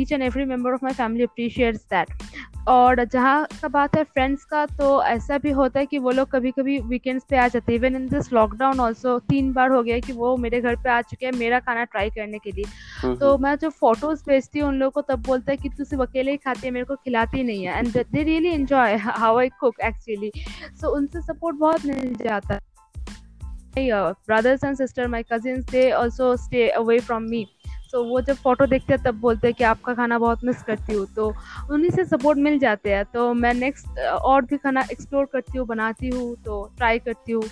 each 0.00 0.12
and 0.12 0.22
every 0.22 0.44
member 0.44 0.72
of 0.72 0.84
my 0.84 0.92
family 0.94 1.24
appreciates 1.24 1.84
that 1.90 2.68
और 2.68 3.04
जहाँ 3.04 3.46
का 3.62 3.68
बात 3.68 3.96
है 3.96 4.02
फ्रेंड्स 4.04 4.44
का 4.44 4.64
तो 4.68 5.02
ऐसा 5.04 5.38
भी 5.38 5.50
होता 5.50 5.80
है 5.80 5.86
कि 5.86 5.98
वो 5.98 6.10
लोग 6.10 6.30
कभी 6.30 6.50
कभी 6.50 6.78
वीकेंड्स 6.80 7.24
पे 7.30 7.36
आ 7.36 7.46
जाते 7.48 7.72
हैं। 7.72 7.78
Even 7.78 7.96
in 7.96 8.06
this 8.08 8.32
lockdown 8.32 8.80
also 8.80 9.18
तीन 9.28 9.52
बार 9.52 9.70
हो 9.70 9.82
गया 9.82 9.98
कि 9.98 10.12
वो 10.12 10.36
मेरे 10.36 10.60
घर 10.60 10.76
पे 10.76 10.90
आ 10.90 11.00
चुके 11.02 11.26
हैं 11.26 11.32
मेरा 11.34 11.60
खाना 11.60 11.84
ट्राई 11.84 12.10
करने 12.10 12.38
के 12.38 12.50
लिए। 12.50 12.64
हम्म, 13.00 13.16
तो 13.16 13.32
हम्म। 13.32 13.42
मैं 13.44 13.54
जो 13.56 13.70
फ़ोटोज़ 13.70 14.22
भेजती 14.28 14.58
हूँ 14.58 14.68
उन 14.68 14.78
लोगों 14.78 15.02
को 15.02 15.14
तब 15.14 15.22
बोलता 15.26 15.52
है 15.52 15.56
कि 15.56 15.68
तू 15.68 15.84
सिर्फ़ 15.84 16.02
अकेले 16.02 16.30
ही 16.30 16.36
खाती 16.36 16.66
है 16.66 16.72
मेरे 16.72 16.84
को 16.84 16.96
खिलाती 16.96 17.42
नहीं 17.42 17.64
है। 17.64 17.78
And 17.78 17.92
they 17.92 18.22
really 18.22 18.48
enjoy 18.50 18.96
how 18.98 19.38
I 19.38 19.48
cook 19.60 19.80
actually 19.84 20.32
so 20.80 20.94
उनसे 20.96 21.20
सपोर्ट 21.22 21.56
बहुत 21.56 21.86
मिल 21.86 22.14
जाता 22.16 22.54
है। 22.54 22.60
Brothers 23.76 24.64
and 24.64 24.76
sister 24.76 25.08
my 25.08 25.22
cousins 25.32 25.64
they 25.70 25.90
also 25.92 26.36
stay 26.36 26.68
away 26.70 26.98
from 26.98 27.22
me 27.22 27.46
तो 27.92 28.02
वो 28.04 28.20
जब 28.20 28.34
फ़ोटो 28.34 28.66
देखते 28.66 28.92
हैं 28.92 29.02
तब 29.02 29.14
बोलते 29.20 29.46
हैं 29.46 29.54
कि 29.54 29.64
आपका 29.64 29.94
खाना 29.94 30.18
बहुत 30.18 30.44
मिस 30.44 30.62
करती 30.62 30.94
हूँ। 30.94 31.06
तो 31.14 31.26
उन्हीं 31.72 31.90
से 31.90 32.04
सपोर्ट 32.04 32.38
मिल 32.38 32.58
जाते 32.58 32.92
हैं। 32.92 33.04
तो 33.04 33.32
मैं 33.34 33.52
नेक्स्ट 33.54 33.98
और 33.98 34.42
भी 34.42 34.56
खाना 34.56 34.84
एक्सप्लोर 34.92 35.24
करती 35.32 35.58
हूँ 35.58 35.66
बनाती 35.66 36.08
हूँ 36.08 36.34
तो 36.44 36.62
ट्राई 36.76 36.98
करती 36.98 37.32
हूँ। 37.32 37.42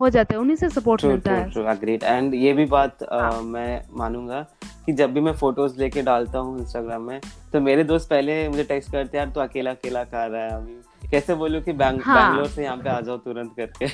हो 0.00 0.08
जाता 0.08 0.34
है। 0.34 0.40
उन्हीं 0.40 0.56
से 0.56 0.68
सपोर्ट 0.70 1.04
मिलता 1.04 1.32
है। 1.32 1.64
अग्रीड 1.66 2.02
एंड 2.02 2.34
ये 2.34 2.52
भी 2.52 2.64
बात 2.66 3.02
हाँ. 3.12 3.40
मैं 3.42 3.82
मानूँगा 3.92 4.40
कि 4.86 4.92
जब 4.92 5.12
भी 5.12 5.20
मैं 5.20 5.32
फ़ोटोज़ 5.32 5.78
लेके 5.80 6.02
डालता 6.02 6.38
हूँ 6.38 6.58
इंस्टाग्राम 6.60 7.02
में 7.02 7.20
तो 7.52 7.60
मेरे 7.60 7.84
दोस्त 7.84 8.10
पहले 8.10 8.48
मुझे 8.48 8.64
टेक्स्ट 8.64 8.92
करते 8.92 9.18
हैं 9.18 9.24
यार 9.24 9.34
तो 9.34 9.40
अकेला 9.40 9.70
अकेला 9.70 10.04
खा 10.04 10.26
रहा 10.26 10.42
है 10.42 10.50
अभी 10.50 10.97
कैसे 11.10 11.34
बोलूँ 11.34 11.60
कि 11.60 11.72
बैंग, 11.72 12.00
हाँ. 12.02 12.16
बैंगलोर 12.16 12.48
से 12.48 12.62
यहाँ 12.64 12.76
पे 12.76 12.90
आ 12.90 13.00
जाओ 13.00 13.16
तुरंत 13.16 13.54
करके। 13.60 13.84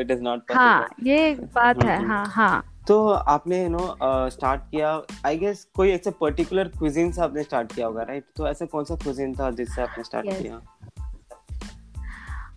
इट 0.00 0.10
इज़ 0.10 0.22
नॉट 0.22 0.52
हाँ 0.52 0.88
ये 1.02 1.34
बात 1.54 1.84
है 1.84 2.06
हाँ 2.06 2.26
हाँ। 2.26 2.64
तो 2.88 3.08
आपने 3.08 3.62
यू 3.62 3.68
नो 3.68 3.96
स्टार्ट 4.30 4.60
किया 4.60 5.02
आई 5.26 5.36
गेस 5.36 5.66
कोई 5.74 5.90
ऐसे 5.90 6.10
पर्टिकुलर 6.10 6.68
क्विजिन 6.68 7.12
से 7.12 7.22
आपने 7.22 7.42
स्टार्ट 7.42 7.72
किया 7.74 7.86
होगा 7.86 8.02
राइट 8.02 8.24
तो 8.36 8.48
ऐसा 8.48 8.66
कौन 8.66 8.84
सा 8.84 8.94
क्विजिन 8.94 9.34
था 9.34 9.50
जिससे 9.50 9.82
आपने 9.82 10.04
स्टार्ट 10.04 10.26
yes. 10.26 10.42
किया? 10.42 10.60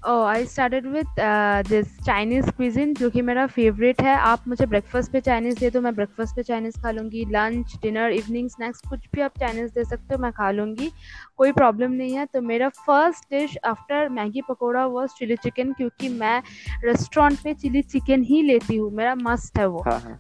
ओह 0.09 0.25
I 0.29 0.45
started 0.45 0.85
with 0.85 1.19
this 1.67 1.99
Chinese 2.05 2.49
cuisine 2.51 2.93
जो 2.93 3.09
कि 3.09 3.21
मेरा 3.21 3.45
फेवरेट 3.47 4.01
है। 4.01 4.15
आप 4.15 4.47
मुझे 4.47 4.65
ब्रेकफास्ट 4.65 5.11
पे 5.11 5.19
चाइनीज़ 5.21 5.59
दे 5.59 5.69
दो 5.69 5.81
मैं 5.81 5.93
ब्रेकफास्ट 5.95 6.35
पे 6.35 6.43
चाइनीज़ 6.43 6.79
खा 6.81 6.91
लूँगी। 6.91 7.23
लंच 7.25 7.75
डिनर 7.81 8.11
इवनिंग 8.11 8.49
स्नैक्स 8.49 8.81
कुछ 8.89 9.07
भी 9.15 9.21
आप 9.21 9.37
चाइनीज़ 9.39 9.71
दे 9.75 9.83
सकते 9.83 10.15
हो 10.15 10.21
मैं 10.21 10.31
खा 10.31 10.49
लूँगी। 10.51 10.89
कोई 11.37 11.51
प्रॉब्लम 11.51 11.91
नहीं 11.91 12.15
है। 12.15 12.25
तो 12.25 12.41
मेरा 12.41 12.69
first 12.79 13.29
dish 13.31 13.57
after 13.65 14.09
Maggi 14.09 14.41
pakora 14.49 14.85
was 14.87 15.11
chili 15.19 15.35
chicken 15.35 15.71
क्योंकि 15.71 16.09
मैं 16.09 16.41
रेस्टोरेंट 16.83 17.39
पे 17.43 17.53
चिली 17.53 17.81
चिकन 17.83 18.23
ही 18.23 18.41
लेती 18.41 18.77
हूँ। 18.77 18.91
मेरा 18.91 19.15
मस्ट 19.15 19.59
है 19.59 19.67
वो। 19.67 19.81
हाँ, 19.81 19.99
हाँ. 19.99 20.19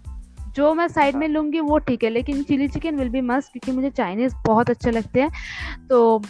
जो 0.55 0.73
मैं 0.73 0.87
साइड 0.87 1.15
में 1.15 1.27
हाँ। 1.27 1.33
लूँगी 1.33 1.59
वो 1.59 1.77
ठीक 1.79 2.03
है 2.03 2.09
लेकिन 2.09 2.41
chili 2.43 2.67
chicken 2.67 2.95
will 2.95 3.09
be 3.09 3.21
must 3.23 3.51
क्योंकि 3.51 3.71
मुझे 3.71 3.89
चाइनीज़ 3.91 4.35
बहुत 4.45 4.69
अच्छे 4.69 4.91
लगते 4.91 5.21
हैं। 5.21 5.87
तो 5.89 6.21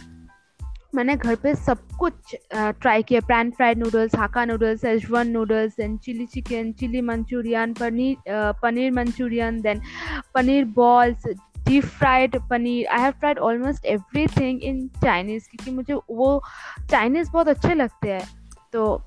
मैंने 0.96 1.16
घर 1.16 1.36
पे 1.36 1.54
सब 1.56 1.78
कुछ 2.00 2.36
ट्राई 2.54 3.04
किया। 3.04 3.20
Pan 3.28 3.52
fried 3.52 3.78
noodles 3.78 4.16
hakka 4.16 4.46
noodles 4.46 4.82
schezwan 4.82 5.30
noodles 5.30 5.76
then 5.78 5.98
chili 5.98 6.26
chicken 6.26 6.72
chili 6.80 7.02
manchurian 7.02 7.74
paneer 7.74 8.16
paneer 8.62 8.92
manchurian 8.92 9.62
then 9.62 9.82
paneer 10.36 10.66
balls 10.76 11.28
deep 11.68 11.84
fried 11.84 12.38
paneer 12.50 12.88
I 12.88 13.02
have 13.02 13.12
fried 13.12 13.40
almost 13.40 13.86
everything 14.28 14.64
in 14.64 14.88
Chinese 15.04 15.50
क्योंकि 15.50 15.72
मुझे 15.72 15.94
वो 15.94 16.42
चाइनीज़ 16.92 17.32
बहुत 17.32 17.48
अच्छे 17.48 17.74
लगते 17.74 18.12
हैं। 18.12 18.28
तो 18.74 19.02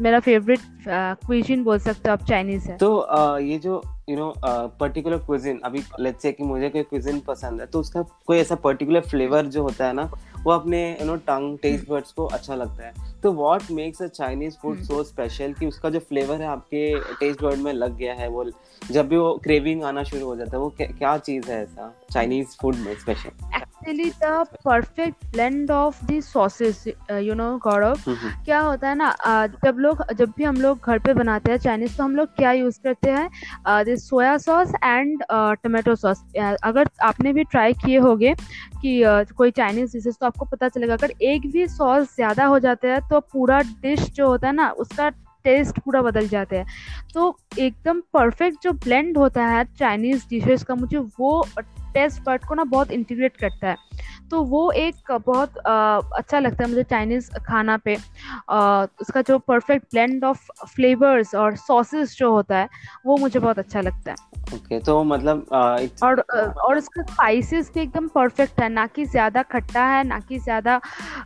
मेरा 0.00 0.20
फेवरेट 0.20 0.60
क्विजिन 0.88 1.62
बोल 1.64 1.78
सकते 1.78 2.08
हो 2.08 2.12
आप 2.12 2.24
चाइनीज़ 2.24 2.68
है। 2.70 2.76
तो 2.76 3.06
uh, 3.16 3.40
ये 3.40 3.58
जो 3.58 3.82
यू 4.08 4.16
नो 4.16 4.32
पर्टिकुलर 4.80 5.18
क्विजिन 5.18 5.60
अभी 5.64 5.82
लेट्स 6.00 6.22
से 6.22 6.32
कि 6.32 6.44
मुझे 6.44 6.68
कोई 6.68 6.82
क्विजिन 6.82 7.20
पसंद 7.20 7.60
है 7.60 7.66
तो 7.66 7.80
उसका 7.80 8.02
कोई 8.26 8.38
ऐसा 8.38 8.54
पर्टिकुलर 8.54 9.00
फ्लेवर 9.00 9.46
जो 9.46 9.62
होता 9.62 9.86
है 9.86 9.92
ना, 9.92 10.10
वो 10.42 10.52
अपने 10.52 10.80
you 11.00 11.06
know 11.06 11.16
tongue 11.26 11.58
taste 11.58 11.88
buds 11.90 12.12
को 12.12 12.26
अच्छा 12.26 12.54
लगता 12.54 12.86
है। 12.86 13.17
तो 13.22 13.32
what 13.32 13.70
makes 13.70 14.02
a 14.02 14.06
Chinese 14.06 14.56
food 14.62 14.82
so 14.82 15.02
special 15.04 15.52
कि 15.52 15.66
उसका 15.66 15.90
जो 15.90 15.98
फ्लेवर 15.98 16.40
है 16.42 16.48
आपके 16.48 16.82
टेस्ट 17.20 17.42
बर्ड 17.42 17.60
में 17.60 17.72
लग 17.72 17.96
गया 17.96 18.14
है 18.14 18.28
वो 18.28 18.44
जब 18.90 19.08
भी 19.08 19.16
वो 19.16 19.32
क्रेविंग 19.44 19.82
आना 19.84 20.02
शुरू 20.02 20.26
हो 20.26 20.36
जाता 20.36 20.56
है 20.56 20.62
वो 20.62 20.72
क्या 20.78 21.16
चीज़ 21.18 21.50
है 21.50 21.62
ऐसा 21.62 21.94
चाइनीज़ 22.12 22.56
फ़ूड 22.60 22.76
में 22.76 22.94
special 22.94 23.56
actually 23.56 24.10
the 24.22 24.44
perfect 24.64 25.24
blend 25.32 25.70
of 25.70 26.04
the 26.04 26.20
sauces 26.20 26.82
you 26.88 27.34
know 27.34 27.56
Gaurav 27.58 27.98
क्या 28.08 28.60
होता 28.60 28.88
है 28.88 28.94
ना 28.94 29.14
uh, 29.16 29.64
जब 29.64 29.78
लोग 29.78 30.02
जब 30.12 30.32
भी 30.36 30.44
हम 30.44 30.56
लोग 30.56 30.86
घर 30.86 30.98
पे 30.98 31.14
बनाते 31.14 31.50
हैं 31.50 31.58
चाइनीज़ 31.58 31.96
तो 31.96 32.04
हम 32.04 32.16
लोग 32.16 32.34
क्या 32.36 32.52
यूज़ 32.52 32.80
करते 32.84 33.10
हैं? 33.10 33.28
This 33.84 34.08
soya 34.08 34.36
sauce 34.38 34.72
and 34.84 35.22
tomato 35.62 35.94
sauce 35.94 36.24
अगर 36.62 36.88
आपने 37.02 37.32
भी 37.32 37.44
ट्राई 37.44 37.72
किए 37.74 37.98
होंगे 37.98 38.34
कि 38.82 39.00
uh, 39.02 39.32
कोई 39.32 39.50
चाइनीज़ 39.50 39.92
डिशेज 39.92 40.18
तो 40.18 40.26
आपको 40.26 40.44
पता 40.44 40.68
चलेगा 40.68 40.94
अगर 40.94 41.12
एक 41.22 41.50
भी 41.52 41.66
सॉस 41.68 42.14
ज़्यादा 42.14 42.44
हो 42.44 42.58
जाता 42.58 42.88
है 42.88 43.00
तो 43.10 43.20
पूरा 43.20 43.60
डिश 43.60 44.00
जो 44.00 44.26
होता 44.26 44.46
है 44.48 44.54
ना, 44.54 44.70
उसका 44.70 45.08
टेस्ट 45.44 45.78
पूरा 45.78 46.02
बदल 46.02 46.28
जाता 46.28 46.56
है। 46.56 46.66
तो 47.14 47.38
एकदम 47.58 48.00
परफेक्ट 48.00 48.62
जो 48.62 48.72
ब्लेंड 48.72 49.18
होता 49.18 49.46
है 49.46 49.64
चाइनीज़ 49.64 50.24
डिशेस 50.30 50.62
का, 50.64 50.74
मुझे 50.74 50.98
वो 50.98 51.46
टेस्ट 51.98 52.22
बर्ड 52.24 52.44
को 52.44 52.54
ना 52.54 52.64
बहुत 52.66 52.90
इंटीग्रेट 52.92 53.36
करता 53.36 53.68
है। 53.68 53.76
तो 54.30 54.42
वो 54.44 54.70
एक 54.72 55.12
बहुत 55.26 55.58
आ, 55.58 56.00
अच्छा 56.16 56.38
लगता 56.38 56.64
है 56.64 56.70
मुझे 56.70 56.82
चाइनीज़ 56.84 57.30
खाना 57.46 57.76
पे। 57.76 57.96
आ, 58.50 58.84
उसका 59.00 59.22
जो 59.22 59.38
परफेक्ट 59.48 59.86
ब्लेंड 59.92 60.24
ऑफ़ 60.24 60.50
फ्लेवर्स 60.66 61.34
और 61.34 61.56
सॉसेस 61.58 62.16
जो 62.18 62.30
होता 62.32 62.56
है 62.56 62.68
वो 63.06 63.16
मुझे 63.16 63.38
बहुत 63.38 63.58
अच्छा 63.58 63.80
लगता 63.80 64.10
है। 64.10 64.16
ओके 64.38 64.56
okay, 64.56 64.84
तो 64.86 65.02
मतलब 65.04 65.44
uh, 65.46 66.04
और 66.04 66.20
और 66.20 66.76
उसका 66.78 67.02
स्पाइसेस 67.02 67.70
भी 67.74 67.80
एकदम 67.80 68.08
परफेक्ट 68.08 68.60
है 68.60 68.68
ना 68.68 68.86
कि 68.86 69.04
ज़्यादा 69.06 69.42
खट्टा 69.50 69.84
है 69.86 70.02
ना 70.04 70.20
कि 70.20 70.38
ज़्यादा 70.38 70.80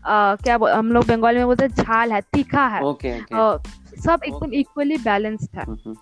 क्या 0.06 0.58
हम 0.64 0.92
लोग 0.92 1.06
बंगाल 1.06 1.36
में 1.36 1.46
बोलते 1.46 1.64
हैं 1.64 1.84
झाल 1.84 2.12
है 2.12 2.20
तीखा 2.32 2.66
है। 2.66 2.82
okay, 2.82 3.14
okay. 3.20 3.81
सब 3.96 4.20
एकदम 4.26 4.52
इक्वली 4.54 4.96
बैलेंस्ड 4.96 5.56
है 5.56 5.64
हम्म, 5.64 5.78
हम्म। 5.86 5.96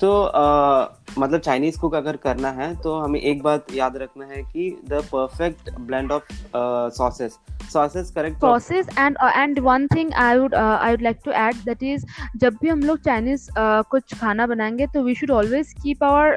तो 0.00 0.22
आ, 0.22 0.88
मतलब 1.18 1.40
चाइनीज़ 1.40 1.78
कुक 1.78 1.94
अगर 1.94 2.16
करना 2.16 2.50
है 2.52 2.74
तो 2.76 2.94
हमें 2.98 3.20
एक 3.20 3.42
बात 3.42 3.72
याद 3.74 3.96
रखना 3.96 4.26
है 4.26 4.42
कि 4.42 4.70
the 4.88 5.02
perfect 5.12 5.70
blend 5.80 6.12
of 6.12 6.32
sauces 6.94 7.38
sauces 7.72 8.10
correct 8.10 8.40
sauces 8.40 8.86
and 8.98 9.16
and 9.26 9.58
one 9.60 9.86
thing 9.86 10.12
I 10.22 10.38
would 10.38 10.54
I 10.54 10.90
would 10.90 11.02
like 11.02 11.20
to 11.24 11.30
add 11.32 11.56
that 11.64 11.82
is 11.82 12.06
जब 12.36 12.56
भी 12.62 12.68
हम 12.68 12.80
लोग 12.82 12.98
चाइनीज़ 13.00 13.48
uh, 13.50 13.84
कुछ 13.90 14.14
खाना 14.14 14.46
बनाएँगे 14.46 14.86
तो 14.86 15.02
we 15.02 15.14
should 15.14 15.30
always 15.32 15.72
keep 15.82 16.04
our 16.04 16.36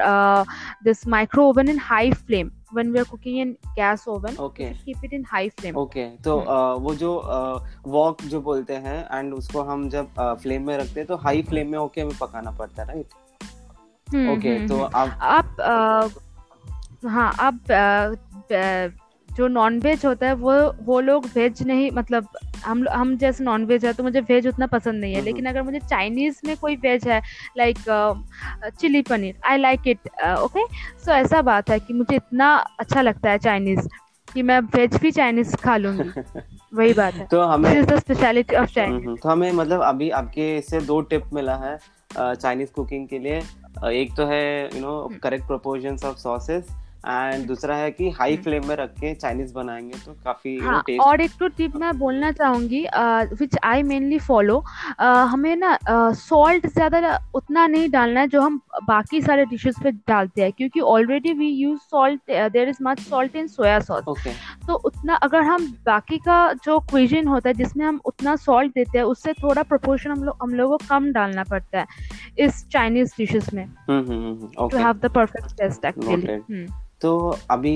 this 0.83 1.07
micro 1.07 1.47
oven 1.47 1.69
in 1.69 1.79
high 1.81 2.11
flame 2.13 2.51
when 2.71 2.89
we 2.91 2.99
are 2.99 3.05
cooking 3.05 3.35
in 3.37 3.51
gas 3.75 4.01
oven 4.07 4.37
okay. 4.37 4.65
keep 4.79 5.03
it 5.03 5.13
in 5.13 5.21
high 5.25 5.49
flame. 5.51 5.77
Okay 5.77 6.07
तो 6.23 6.33
hmm. 6.33 6.49
uh, 6.49 6.81
वो 6.81 6.95
जो 6.95 7.11
वॉक 7.87 8.17
uh, 8.17 8.27
जो 8.27 8.41
बोलते 8.41 8.75
हैं 8.77 8.97
एंड 9.11 9.33
उसको 9.33 9.61
हम 9.63 9.87
जब 9.89 10.09
फ्लेम 10.41 10.61
uh, 10.61 10.67
में 10.67 10.77
रखते 10.77 10.99
हैं 10.99 11.07
तो 11.07 11.17
हाई 11.17 11.41
फ्लेम 11.43 11.71
में 11.71 11.77
होके 11.77 12.01
हमें 12.01 12.17
पकाना 12.21 12.51
पड़ता 12.53 12.81
है 12.81 12.87
राइट 12.87 13.25
ओके 14.07 14.49
हम्म, 14.49 14.67
तो 14.67 14.75
हम्म। 14.75 15.11
आप 15.21 15.57
आप 15.61 16.19
हाँ 17.05 17.31
आप 17.39 17.57
जो 19.37 19.47
नॉन 19.47 19.79
वेज 19.79 20.05
होता 20.05 20.27
है 20.27 20.33
वो 20.35 20.53
वो 20.85 20.99
लोग 21.01 21.25
वेज 21.35 21.61
नहीं 21.67 21.89
मतलब 21.91 22.27
हम 22.65 22.85
हम 22.89 23.15
जैसे 23.17 23.43
नॉन 23.43 23.65
वेज 23.65 23.85
है 23.85 23.93
तो 23.93 24.03
मुझे 24.03 24.21
वेज 24.21 24.47
उतना 24.47 24.67
पसंद 24.67 25.01
नहीं 25.01 25.13
है। 25.13 25.21
लेकिन 25.21 25.45
अगर 25.45 25.61
मुझे 25.63 25.79
चाइनीज़ 25.79 26.39
में 26.47 26.55
कोई 26.57 26.75
वेज 26.75 27.07
है 27.07 27.21
like 27.57 27.77
chilli 28.79 29.01
paneer 29.01 29.35
I 29.45 29.57
like 29.57 29.87
it 29.87 30.09
okay 30.39 30.65
so 31.05 31.11
ऐसा 31.11 31.41
बात 31.41 31.69
है 31.69 31.79
कि 31.79 31.93
मुझे 31.93 32.15
इतना 32.15 32.53
अच्छा 32.79 33.01
लगता 33.01 33.31
है 33.31 33.37
चाइनीज़ 33.39 33.87
कि 34.27 34.41
मैं 34.43 34.59
वेज 34.75 34.95
भी 35.01 35.11
चाइनीज़ 35.11 35.55
खा 35.57 35.75
लूँगी। 35.77 36.09
वही 36.73 36.93
बात 36.93 37.13
है। 37.13 37.25
तो 37.31 37.41
हमें 37.41 37.83
स्पेशलिटी 37.83 38.55
ऑफ़ 38.55 38.73
चाइनीज़ 38.73 39.19
तो 39.21 39.29
हमें 39.29 39.51
मतलब 39.51 39.81
अभी 39.83 40.09
आपके 40.17 40.55
इससे 40.57 40.81
दो 40.81 40.99
टिप 41.11 41.29
मिला 41.33 41.55
है 41.57 41.77
चाइनीज़ 42.15 42.71
कुकिंग 42.71 43.07
के 43.07 43.19
लिए। 43.19 43.41
एक 43.93 44.15
तो 44.17 44.25
है 44.25 44.43
you 44.65 44.81
know 44.81 45.19
correct 45.23 45.45
proportions 45.47 46.05
of 46.05 46.17
sauces 46.17 46.67
and 47.05 47.47
दूसरा 47.47 47.75
है 47.75 47.91
कि 47.91 48.09
हाई 48.09 48.37
फ्लेम 48.37 48.67
में 48.67 48.75
रख 48.75 48.89
के 48.89 49.15
चाइनीज़ 49.15 49.53
बनाएँगे 49.53 49.99
तो 50.05 50.13
काफ़ी 50.13 50.57
हाँ, 50.57 50.83
और 51.01 51.21
एक 51.21 51.31
तो 51.39 51.47
टिप 51.47 51.75
मैं 51.75 51.99
बोलना 51.99 52.31
चाहूँगी 52.31 52.87
विच 53.35 53.57
आई 53.63 53.83
मेनली 53.83 54.19
फॉलो 54.19 54.63
हमें 54.99 55.55
ना 55.55 55.77
सॉल्ट 56.11 56.67
uh, 56.67 56.73
ज़्यादा 56.73 57.19
उतना 57.33 57.67
नहीं 57.67 57.89
डालना 57.89 58.19
है 58.19 58.27
जो 58.27 58.41
हम 58.41 58.61
बाकी 58.83 59.21
सारे 59.21 59.45
डिशेस 59.45 59.75
पे 59.83 59.91
डालते 59.91 60.41
हैं 60.41 60.51
क्योंकि 60.51 60.79
already 60.79 61.33
we 61.33 61.47
use 61.47 61.79
salt 61.79 62.21
there 62.31 62.69
is 62.69 62.77
much 62.81 62.99
salt 62.99 63.35
in 63.35 63.47
soya 63.47 63.79
sauce 63.79 64.27
तो 64.67 64.73
उतना 64.73 65.15
अगर 65.15 65.41
हम 65.41 65.67
बाकी 65.85 66.17
का 66.17 66.53
जो 66.53 66.79
क्विजिन 66.79 67.27
होता 67.27 67.49
है 67.49 67.53
जिसमें 67.53 67.85
हम 67.85 67.99
उतना 68.05 68.35
सॉल्ट 68.35 68.73
देते 68.75 68.97
हैं 68.97 69.05
उससे 69.05 69.33
थोड़ा 69.33 69.63
प्रोपोर्शन 69.63 70.11
हम 70.11 70.23
लोग 70.23 70.37
हम 70.41 70.49
लोगों 70.49 70.77
को 70.77 70.85
कम 70.89 71.11
डालना 71.11 71.43
पड़ता 71.43 71.79
है 71.79 71.85
इस 72.39 72.67
चाइनीज़ 72.67 73.13
डिशेस 73.17 73.53
में। 73.53 73.69
To 73.89 74.77
have 74.77 74.93
the 74.93 75.05
perfect 75.05 75.57
taste 75.57 75.85
actually 75.85 76.67
तो 77.01 77.17
अभी 77.51 77.75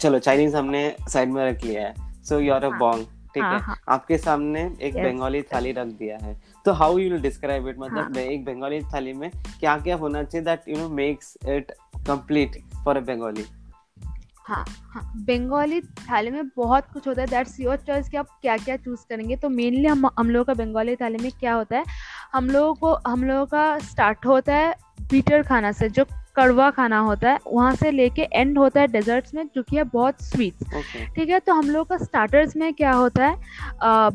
चलो 0.00 0.18
चाइनीज़ 0.18 0.56
हमने 0.56 0.96
साइड 1.08 1.28
में 1.28 1.44
रख 1.50 1.64
लिया 1.64 1.86
है। 1.86 2.24
So 2.24 2.38
you 2.40 2.52
are 2.54 2.64
a 2.64 2.68
bong 2.68 3.06
ठीक 3.34 3.42
हाँ, 3.42 3.54
है? 3.54 3.60
हाँ. 3.60 3.76
आपके 3.88 4.18
सामने 4.18 4.60
एक 4.82 4.94
yes. 4.94 5.04
बंगाली 5.04 5.42
थाली 5.42 5.72
रख 5.72 5.86
दिया 5.88 6.18
है। 6.22 6.36
तो 6.64 6.72
how 6.72 6.98
you 6.98 7.10
will 7.10 7.20
describe 7.22 7.68
it 7.68 7.78
मतलब 7.78 8.16
हाँ. 8.16 8.22
एक 8.22 8.44
बंगाली 8.44 8.80
थाली 8.94 9.12
में 9.12 9.30
क्या 9.60 9.76
क्या 9.78 9.96
होना 9.96 10.22
चाहिए 10.22 10.44
that 10.44 10.68
you 10.68 10.76
know 10.76 10.88
makes 10.88 11.36
it 11.48 11.72
complete 12.06 12.56
for 12.84 12.96
a 12.96 13.00
Bengali 13.00 13.44
हाँ 14.46 14.64
हाँ। 14.94 15.02
बंगाली 15.16 15.80
थाली 15.80 16.30
में 16.30 16.48
बहुत 16.48 16.84
कुछ 16.92 17.06
होता 17.08 17.22
है। 17.22 17.28
दैट्स 17.28 17.58
योर 17.60 17.76
चॉइस 17.76 18.08
कि 18.08 18.16
आप 18.16 18.28
क्या 18.42 18.56
क्या 18.56 18.76
चूज़ 18.76 19.00
करेंगे। 19.08 19.36
तो 19.36 19.48
मेनली 19.48 19.86
हम 19.86 20.06
हम 20.18 20.30
लोगों 20.30 20.44
का 20.44 20.54
बंगाली 20.54 20.96
थाली 20.96 21.18
में 21.22 21.30
क्या 21.40 21.54
होता 21.54 21.76
है? 21.76 21.84
हम 22.34 22.50
लोगों 22.50 22.74
को 22.74 23.10
हम 23.10 23.24
लोगों 23.24 23.46
का 23.46 23.78
स्टार्ट 23.78 24.26
होता 24.26 24.54
है 24.54 24.74
बीटर 25.10 25.42
खाना 25.42 25.72
से 25.72 25.88
जो 25.88 26.04
कड़वा 26.36 26.70
खाना 26.70 26.98
होता 26.98 27.30
है 27.30 27.38
वहाँ 27.46 27.74
से 27.74 27.90
लेके 27.90 28.28
एंड 28.32 28.58
होता 28.58 28.80
है 28.80 28.86
डेजर्ट्स 28.86 29.34
में 29.34 29.44
जो 29.54 29.62
कि 29.62 29.76
है 29.76 29.84
बहुत 29.84 30.22
स्वीट 30.22 30.64
ठीक 31.16 31.28
है 31.28 31.40
तो 31.40 31.54
हम 31.54 31.70
लोग 31.70 31.88
का 31.88 31.96
स्टार्टर्स 31.96 32.56
में 32.56 32.72
क्या 32.74 32.92
होता 32.92 33.26
है 33.26 33.36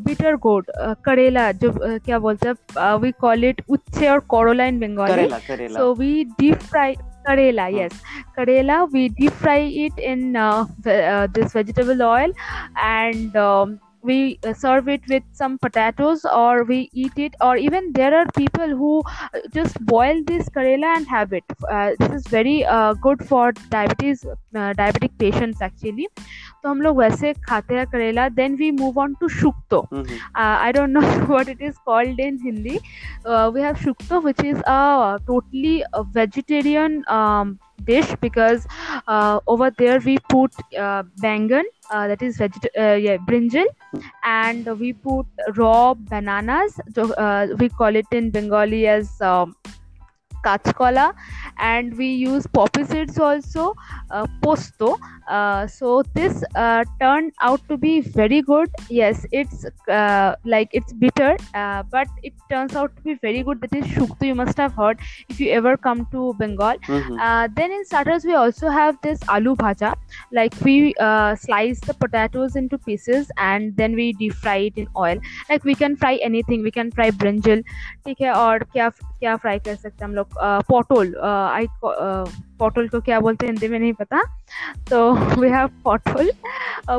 बिटर 0.03 0.35
गोड 0.37 0.71
करेला 1.05 1.51
जो 1.51 1.71
आ, 1.71 1.97
क्या 1.97 2.19
बोलते 2.19 2.49
हैं 2.49 2.95
वी 2.95 3.11
कॉल 3.21 3.43
इट 3.45 3.61
उच्छे 3.69 4.07
और 4.07 4.19
कोरोलाइन 4.27 4.79
Bengali 4.79 5.67
so 5.67 5.93
we 5.93 6.23
deep 6.39 6.57
fry 6.57 6.95
karela 7.27 7.67
yes. 7.67 7.93
Karela 8.35 8.83
we 8.93 9.07
deep 9.09 9.31
fry 9.31 9.67
it 9.85 9.99
in 9.99 10.33
this 10.87 11.55
vegetable 11.55 12.01
oil 12.01 12.33
um, 13.37 13.77
we 14.02 14.38
uh, 14.44 14.52
serve 14.54 14.88
it 14.88 15.02
with 15.08 15.22
some 15.32 15.58
potatoes 15.58 16.24
or 16.24 16.64
we 16.64 16.88
eat 16.92 17.18
it 17.26 17.34
or 17.40 17.56
even 17.56 17.92
there 17.92 18.14
are 18.18 18.26
people 18.36 18.68
who 18.68 19.02
uh, 19.10 19.40
just 19.52 19.78
boil 19.92 20.22
this 20.30 20.48
karela 20.56 20.96
and 20.96 21.08
have 21.08 21.32
it 21.32 21.44
uh, 21.68 21.90
this 21.98 22.12
is 22.18 22.26
very 22.28 22.56
uh, 22.64 22.92
good 23.06 23.24
for 23.30 23.52
diabetes 23.76 24.24
uh, 24.24 24.72
diabetic 24.82 25.16
patients 25.24 25.68
actually 25.70 26.08
तो 26.62 26.68
हम 26.68 26.80
लोग 26.82 26.96
वैसे 26.98 27.32
खाते 27.48 27.74
हैं 27.74 27.86
करेला 27.86 28.28
then 28.36 28.54
we 28.56 28.70
move 28.78 28.98
on 29.00 29.12
to 29.20 29.28
shukto 29.28 29.80
I 30.36 30.72
don't 30.72 30.90
know 30.90 31.00
what 31.00 31.48
it 31.48 31.62
is 31.62 31.74
called 31.86 32.20
in 32.20 32.38
Hindi 32.44 32.78
we 33.26 33.62
have 33.62 33.74
shukto 33.84 34.20
which 34.20 34.44
is 34.44 34.62
a 34.62 35.16
totally 35.26 35.74
vegetarian 36.16 37.04
um, 37.08 37.58
dish 37.85 38.13
because 38.21 38.65
uh, 39.07 39.39
over 39.47 39.71
there 39.77 39.99
we 39.99 40.17
put 40.29 40.53
uh, 40.77 41.03
bangan 41.21 41.63
uh, 41.91 42.07
that 42.07 42.21
is 42.21 42.37
veget- 42.37 42.71
uh, 42.77 42.95
yeah 43.07 43.17
brinjal 43.29 43.65
and 44.23 44.67
we 44.79 44.93
put 44.93 45.25
raw 45.55 45.93
bananas 45.93 46.79
uh, 46.97 47.47
we 47.59 47.69
call 47.69 47.95
it 47.95 48.05
in 48.11 48.29
bengali 48.31 48.87
as 48.87 49.19
um, 49.21 49.55
kachkola 50.45 51.13
and 51.57 51.97
we 51.97 52.07
use 52.07 52.47
poppy 52.57 52.83
seeds 52.83 53.19
also 53.19 53.73
uh, 54.09 54.25
posto 54.41 54.97
uh, 55.30 55.66
so 55.66 56.02
this 56.14 56.44
uh, 56.54 56.84
turned 57.00 57.32
out 57.40 57.60
to 57.68 57.76
be 57.76 58.00
very 58.00 58.42
good 58.42 58.70
yes 58.88 59.26
it's 59.32 59.64
uh, 59.88 60.34
like 60.44 60.68
it's 60.72 60.92
bitter 60.92 61.36
uh, 61.54 61.82
but 61.90 62.08
it 62.22 62.32
turns 62.50 62.76
out 62.76 62.94
to 62.96 63.02
be 63.02 63.14
very 63.14 63.42
good 63.42 63.60
that 63.60 63.74
is 63.74 63.84
shuktu 63.96 64.28
you 64.30 64.34
must 64.34 64.56
have 64.56 64.72
heard 64.72 64.98
if 65.28 65.40
you 65.40 65.50
ever 65.50 65.76
come 65.76 66.06
to 66.16 66.34
bengal 66.38 66.78
mm-hmm. 66.88 67.18
Uh, 67.26 67.48
then 67.56 67.72
in 67.72 67.84
starters 67.84 68.24
we 68.24 68.34
also 68.34 68.68
have 68.68 68.96
this 69.02 69.20
aloo 69.34 69.56
bhaja 69.62 69.92
like 70.38 70.54
we 70.68 70.76
slice 71.44 71.80
the 71.80 71.94
potatoes 72.04 72.56
into 72.56 72.78
pieces 72.78 73.30
and 73.36 73.76
then 73.76 73.94
we 74.00 74.12
deep 74.22 74.34
fry 74.44 74.56
it 74.68 74.76
in 74.76 74.88
oil 74.96 75.18
like 75.50 75.64
we 75.64 75.74
can 75.74 75.96
fry 75.96 76.14
anything 76.30 76.62
we 76.62 76.74
can 76.78 76.90
fry 76.98 77.10
brinjal 77.22 77.62
ठीक 78.06 78.20
है 78.22 78.32
और 78.32 78.62
क्या 78.72 78.88
क्या 78.90 79.36
fry 79.36 79.58
कर 79.58 79.74
सकते 79.74 80.04
हैं 80.04 80.08
हम 80.08 80.14
लोग 80.14 80.38
पोटोल 80.68 81.14
आई 81.24 81.66
पोटल 82.61 82.87
को 82.87 82.99
क्या 83.01 83.19
बोलते 83.19 83.45
हैं 83.45 83.53
हिंदी 83.53 83.67
में 83.67 83.79
नहीं 83.79 83.93
पता। 83.93 84.21
तो 84.89 85.13
we 85.41 85.49
have 85.49 85.67
potol. 85.83 86.31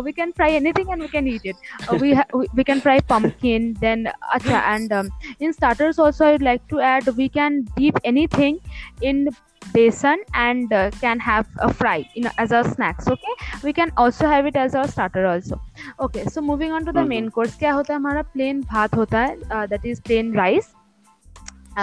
We 0.05 0.13
can 0.13 0.31
fry 0.37 0.55
anything 0.55 0.91
and 0.91 1.03
we 1.03 1.09
can 1.09 1.29
eat 1.29 1.47
it 1.47 1.93
we 2.03 2.13
we 2.57 2.65
can 2.65 2.81
fry 2.81 3.01
pumpkin 3.11 3.73
then 3.81 4.05
अच्छा 4.07 4.61
and 4.75 4.93
in 5.41 5.53
starters 5.53 6.01
also 6.01 6.25
I 6.25 6.39
like 6.43 6.61
to 6.71 6.81
add 6.91 7.09
we 7.17 7.29
can 7.29 7.61
deep 7.79 7.99
anything 8.05 8.59
in 9.05 9.29
besan 9.65 10.23
and 10.37 10.69
can 10.73 11.21
have 11.21 11.45
a 11.61 11.67
fry 11.73 12.05
in 12.17 12.27
as 12.41 12.53
a 12.53 12.63
snacks 12.63 13.09
okay 13.09 13.35
we 13.65 13.73
can 13.73 13.91
also 13.99 14.29
have 14.29 14.47
it 14.47 14.57
as 14.57 14.77
a 14.77 14.85
starter 14.87 15.27
also 15.27 15.61
okay 16.05 16.29
so 16.31 16.41
moving 16.43 16.73
on 16.73 16.85
to 16.85 16.93
the 16.93 17.07
main 17.09 17.29
course 17.29 17.57
क्या 17.59 17.73
होता 17.73 17.93
है 17.93 17.99
हमारा 17.99 18.23
plain 18.33 18.61
भात 18.63 18.95
होता 18.97 19.21
है 19.21 19.67
that 19.67 19.87
is 19.87 20.01
plain 20.03 20.35
rice 20.35 20.73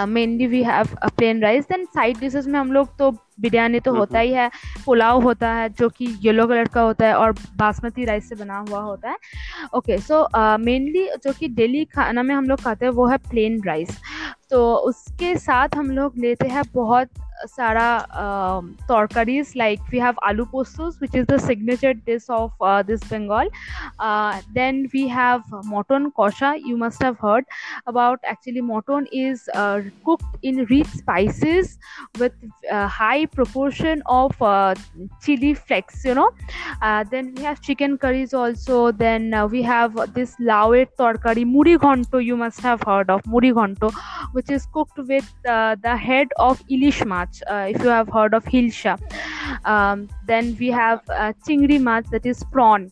mainly 0.08 0.46
we 0.46 0.62
have 0.62 0.88
plain 1.06 1.42
rice 1.42 1.64
then 1.68 1.84
side 1.94 2.18
dishes 2.18 2.46
में 2.48 2.58
हम 2.58 2.72
लोग 2.72 2.96
तो 2.98 3.10
बिरयानी 3.40 3.80
तो 3.80 3.94
होता 3.94 4.18
ही 4.18 4.32
है 4.32 4.50
पुलाव 4.84 5.22
होता 5.22 5.52
है 5.54 5.68
जो 5.70 5.88
कि 5.88 6.06
येलो 6.22 6.46
कलर 6.46 6.68
का 6.68 6.82
होता 6.82 7.06
है 7.06 7.14
और 7.14 7.32
बासमती 7.56 8.04
राइस 8.04 8.28
से 8.28 8.34
बना 8.34 8.58
हुआ 8.68 8.80
होता 8.80 9.10
है। 9.10 9.16
ओके 9.74 9.98
सो 9.98 10.26
मेनली 10.58 11.06
जो 11.24 11.32
कि 11.32 11.48
डेली 11.50 11.84
खाना 11.84 12.22
में 12.22 12.34
हम 12.34 12.48
लोग 12.48 12.60
खाते 12.60 12.86
हैं 12.86 12.92
वो 12.92 13.06
है 13.06 13.18
प्लेन 13.30 13.60
राइस 13.66 13.98
तो 14.50 14.74
उसके 14.88 15.36
साथ 15.38 15.76
हम 15.76 15.90
लोग 15.90 16.18
लेते 16.18 16.48
हैं 16.48 16.62
बहुत 16.74 17.08
Sara 17.46 18.06
um, 18.12 18.76
torkaris 18.88 19.54
like 19.56 19.80
we 19.90 19.98
have 19.98 20.18
alu 20.22 20.44
postos 20.46 21.00
which 21.00 21.14
is 21.14 21.26
the 21.26 21.38
signature 21.38 21.94
dish 21.94 22.24
of 22.28 22.52
uh, 22.60 22.82
this 22.82 23.00
Bengal. 23.04 23.48
Uh, 23.98 24.40
then 24.54 24.88
we 24.92 25.08
have 25.08 25.42
moton 25.64 26.12
kosha. 26.12 26.60
You 26.64 26.76
must 26.76 27.02
have 27.02 27.18
heard 27.18 27.44
about. 27.86 28.18
Actually, 28.24 28.60
moton 28.60 29.06
is 29.12 29.48
uh, 29.54 29.80
cooked 30.04 30.36
in 30.42 30.64
rich 30.66 30.86
spices 30.88 31.78
with 32.18 32.32
uh, 32.70 32.86
high 32.86 33.26
proportion 33.26 34.02
of 34.06 34.40
uh, 34.42 34.74
chili 35.22 35.54
flakes. 35.54 36.04
You 36.04 36.14
know. 36.14 36.30
Uh, 36.82 37.04
then 37.04 37.34
we 37.36 37.42
have 37.42 37.60
chicken 37.60 37.96
curries 37.98 38.34
also. 38.34 38.92
Then 38.92 39.34
we 39.50 39.62
have 39.62 39.98
this 40.14 40.36
laue 40.40 40.86
torkari 40.98 41.44
murighonto. 41.44 42.24
You 42.24 42.36
must 42.36 42.60
have 42.60 42.82
heard 42.82 43.10
of 43.10 43.22
murighonto, 43.22 43.92
which 44.32 44.50
is 44.50 44.66
cooked 44.72 44.98
with 44.98 45.32
the 45.44 45.96
head 45.96 46.28
of 46.36 46.62
ilishmath 46.68 47.29
uh, 47.50 47.66
if 47.70 47.82
you 47.82 47.88
have 47.88 48.08
heard 48.08 48.34
of 48.34 48.44
hilsha. 48.44 48.98
Um, 49.64 50.08
then 50.26 50.56
we 50.58 50.68
have 50.68 51.00
uh, 51.08 51.32
chingri 51.46 51.80
mach 51.80 52.10
that 52.10 52.26
is 52.26 52.44
prawn 52.44 52.90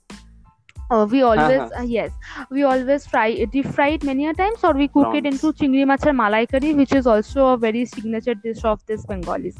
uh, 0.90 1.06
we 1.10 1.22
always 1.22 1.62
Uh-huh. 1.64 1.80
uh, 1.80 1.82
yes 1.82 2.12
we 2.50 2.62
always 2.64 3.06
fry 3.06 3.26
it, 3.28 3.50
deep 3.50 3.66
fry 3.66 3.88
it 3.96 4.02
many 4.04 4.26
a 4.26 4.34
times 4.34 4.64
or 4.64 4.72
we 4.72 4.88
cook 4.88 5.14
it 5.14 5.26
into 5.26 5.52
chingri 5.52 5.86
machar 5.92 6.12
malai 6.20 6.42
curry 6.52 6.72
which 6.74 6.92
is 6.92 7.06
also 7.06 7.48
a 7.52 7.56
very 7.56 7.84
signature 7.84 8.34
dish 8.34 8.64
of 8.64 8.84
this 8.86 9.04
bengalis. 9.06 9.56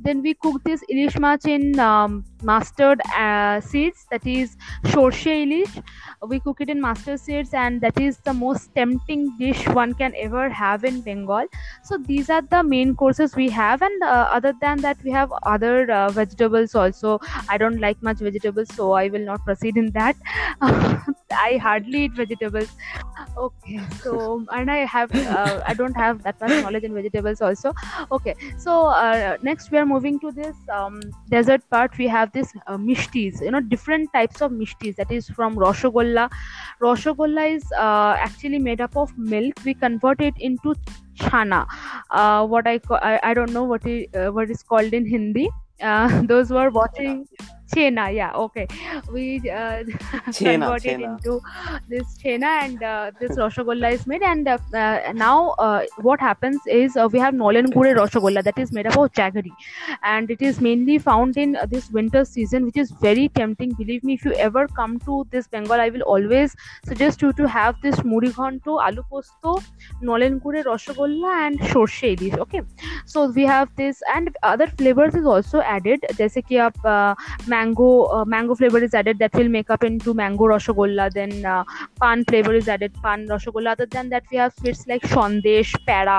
Then 0.00 0.22
we 0.22 0.34
cook 0.34 0.62
this 0.64 0.82
ilish 0.90 1.18
mach 1.18 1.44
in 1.46 1.78
um, 1.78 2.24
mustard 2.42 3.00
uh, 3.16 3.60
seeds 3.60 4.06
that 4.10 4.26
is 4.26 4.56
shorshe 4.84 5.32
ilish. 5.44 5.82
We 6.26 6.40
cook 6.40 6.60
it 6.60 6.68
in 6.68 6.80
mustard 6.80 7.20
seeds 7.20 7.54
and 7.54 7.80
that 7.80 8.00
is 8.00 8.18
the 8.18 8.32
most 8.34 8.74
tempting 8.74 9.36
dish 9.38 9.66
one 9.68 9.94
can 9.94 10.14
ever 10.16 10.48
have 10.48 10.84
in 10.84 11.00
bengal. 11.00 11.46
So 11.84 11.98
these 11.98 12.30
are 12.30 12.42
the 12.42 12.62
main 12.62 12.94
courses 12.94 13.34
we 13.36 13.48
have 13.50 13.82
and 13.82 14.02
uh, 14.02 14.28
other 14.38 14.52
than 14.60 14.78
that 14.82 15.02
we 15.04 15.10
have 15.10 15.32
other 15.42 15.90
uh, 15.90 16.08
vegetables 16.10 16.74
also. 16.74 17.18
I 17.48 17.58
don't 17.58 17.80
like 17.80 18.02
much 18.02 18.18
vegetables 18.18 18.68
so 18.74 18.92
i 18.92 19.08
will 19.08 19.24
not 19.24 19.44
proceed 19.44 19.76
in 19.76 19.90
that 19.92 20.16
i 21.32 21.56
hardly 21.56 22.04
eat 22.04 22.12
vegetables. 22.12 22.70
Okay 23.36 23.80
so 24.02 24.44
and 24.52 24.70
i 24.70 24.78
have 24.92 25.14
uh, 25.14 25.60
i 25.66 25.74
don't 25.74 25.96
have 26.02 26.22
that 26.22 26.40
much 26.40 26.50
knowledge 26.62 26.84
in 26.84 26.94
vegetables 26.94 27.40
also. 27.40 27.72
Okay 28.12 28.34
so 28.56 28.86
uh, 28.86 29.36
next 29.42 29.70
we 29.70 29.78
are 29.78 29.86
moving 29.86 30.18
to 30.20 30.32
this 30.32 30.56
um, 30.72 31.00
desert 31.30 31.62
part. 31.70 31.96
We 31.98 32.08
have 32.08 32.32
this 32.32 32.52
uh, 32.66 32.76
mishtis 32.76 33.40
you 33.42 33.50
know 33.50 33.60
different 33.60 34.12
types 34.12 34.40
of 34.40 34.52
mishtis. 34.52 34.96
That 34.96 35.12
is 35.12 35.28
from 35.28 35.56
roshogolla. 35.56 36.30
Roshogolla 36.80 37.54
is 37.56 37.64
uh, 37.72 38.16
actually 38.18 38.58
made 38.58 38.80
up 38.80 38.96
of 38.96 39.16
milk. 39.18 39.54
We 39.64 39.74
convert 39.74 40.20
it 40.20 40.34
into 40.38 40.74
chana. 41.16 41.66
Uh, 42.10 42.46
what 42.46 42.66
i 42.66 42.80
I, 42.90 43.20
I 43.22 43.34
don't 43.34 43.52
know 43.52 43.64
what 43.64 43.86
is 43.86 44.06
uh, 44.14 44.30
what 44.32 44.50
is 44.50 44.62
called 44.62 44.92
in 44.92 45.06
hindi. 45.06 45.48
Uh, 45.80 46.22
those 46.32 46.48
who 46.48 46.56
are 46.56 46.70
watching 46.70 47.26
chena 47.74 48.12
yeah 48.14 48.32
okay. 48.32 48.66
We 49.12 49.38
uh, 49.50 49.84
chena, 50.38 50.78
chena. 50.80 50.84
it 50.84 51.00
into 51.00 51.40
this 51.88 52.16
chena 52.22 52.50
and 52.64 52.82
uh, 52.82 53.10
this 53.20 53.36
roshogolla 53.36 53.92
is 53.92 54.06
made 54.06 54.22
and 54.22 54.48
uh, 54.48 54.58
uh 54.74 55.12
now 55.14 55.50
uh, 55.66 55.82
what 56.00 56.20
happens 56.20 56.60
is 56.66 56.96
uh, 56.96 57.08
we 57.12 57.18
have 57.18 57.34
nolan 57.34 57.70
gure 57.70 57.94
roshogolla 57.94 58.42
that 58.44 58.58
is 58.58 58.72
made 58.72 58.86
up 58.86 58.96
of 58.96 59.12
jaggery. 59.12 59.52
And 60.02 60.30
it 60.30 60.42
is 60.42 60.60
mainly 60.60 60.98
found 60.98 61.36
in 61.36 61.56
this 61.68 61.90
winter 61.90 62.24
season 62.24 62.64
which 62.64 62.76
is 62.76 62.90
very 62.90 63.28
tempting. 63.28 63.72
Believe 63.72 64.04
me 64.04 64.14
if 64.14 64.24
you 64.24 64.32
ever 64.34 64.66
come 64.68 64.98
to 65.00 65.26
this 65.30 65.46
bengal 65.46 65.80
i 65.80 65.88
will 65.90 66.02
always 66.02 66.56
suggest 66.86 67.22
you 67.22 67.32
to 67.32 67.48
have 67.48 67.76
this 67.82 67.96
muriganto, 67.96 68.80
alu 68.86 69.02
posto 69.10 69.58
nolan 70.00 70.38
gure 70.38 70.64
roshogolla 70.64 71.34
and 71.46 71.60
shorshe 71.60 72.16
elish 72.16 72.38
okay? 72.38 72.62
So 73.06 73.26
we 73.30 73.44
have 73.44 73.68
this 73.76 74.02
and 74.14 74.34
other 74.42 74.66
flavors 74.66 75.14
is 75.14 75.26
also 75.26 75.60
added. 75.60 76.04
Jaise 76.18 76.40
ki 76.46 76.56
aap 76.56 77.16
mango 77.58 77.88
uh, 78.18 78.24
mango 78.24 78.54
flavor 78.54 78.82
is 78.88 78.94
added 79.02 79.18
that 79.18 79.34
will 79.34 79.52
make 79.56 79.70
up 79.76 79.84
into 79.90 80.14
mango 80.14 80.50
rasgulla. 80.54 81.08
Then 81.12 81.44
uh, 81.44 81.64
pan 82.00 82.24
flavor 82.32 82.54
is 82.54 82.68
added 82.76 82.94
pan 83.02 83.26
rasgulla. 83.34 83.72
Other 83.78 83.86
than 83.86 84.10
that 84.16 84.24
we 84.32 84.38
have 84.38 84.54
sweets 84.58 84.86
like 84.86 85.02
shondesh 85.14 85.74
pera 85.86 86.18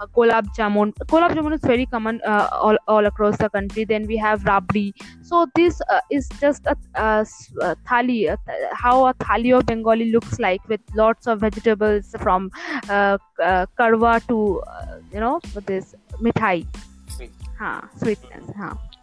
uh, 0.00 0.06
gulab 0.18 0.52
jamun. 0.60 0.94
Gulab 1.14 1.34
jamun 1.40 1.54
is 1.54 1.60
very 1.74 1.86
common 1.86 2.20
uh, 2.24 2.48
all, 2.52 2.78
all 2.88 3.06
across 3.06 3.36
the 3.38 3.50
country. 3.58 3.84
Then 3.84 4.06
we 4.06 4.16
have 4.16 4.44
rabdi 4.52 4.86
so 5.22 5.46
this 5.54 5.80
uh, 5.90 6.00
is 6.10 6.28
just 6.40 6.66
a, 6.66 6.76
a, 6.94 7.26
a 7.62 7.76
thali 7.88 8.18
a 8.32 8.38
th- 8.46 8.70
how 8.72 9.06
a 9.06 9.14
thali 9.14 9.56
of 9.56 9.66
bengali 9.66 10.10
looks 10.12 10.38
like 10.38 10.66
with 10.68 10.80
lots 10.94 11.26
of 11.26 11.40
vegetables 11.40 12.14
from 12.20 12.50
uh, 12.88 13.18
uh, 13.42 13.66
karwa 13.78 14.16
to 14.28 14.60
uh, 14.60 14.98
you 15.12 15.20
know 15.20 15.40
this 15.66 15.94
mithai. 16.20 16.66
Sweet. 17.08 17.30
हाँ 17.58 17.90
sweetness 18.00 18.93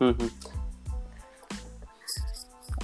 हाँ 0.00 0.12
sweet 0.12 0.57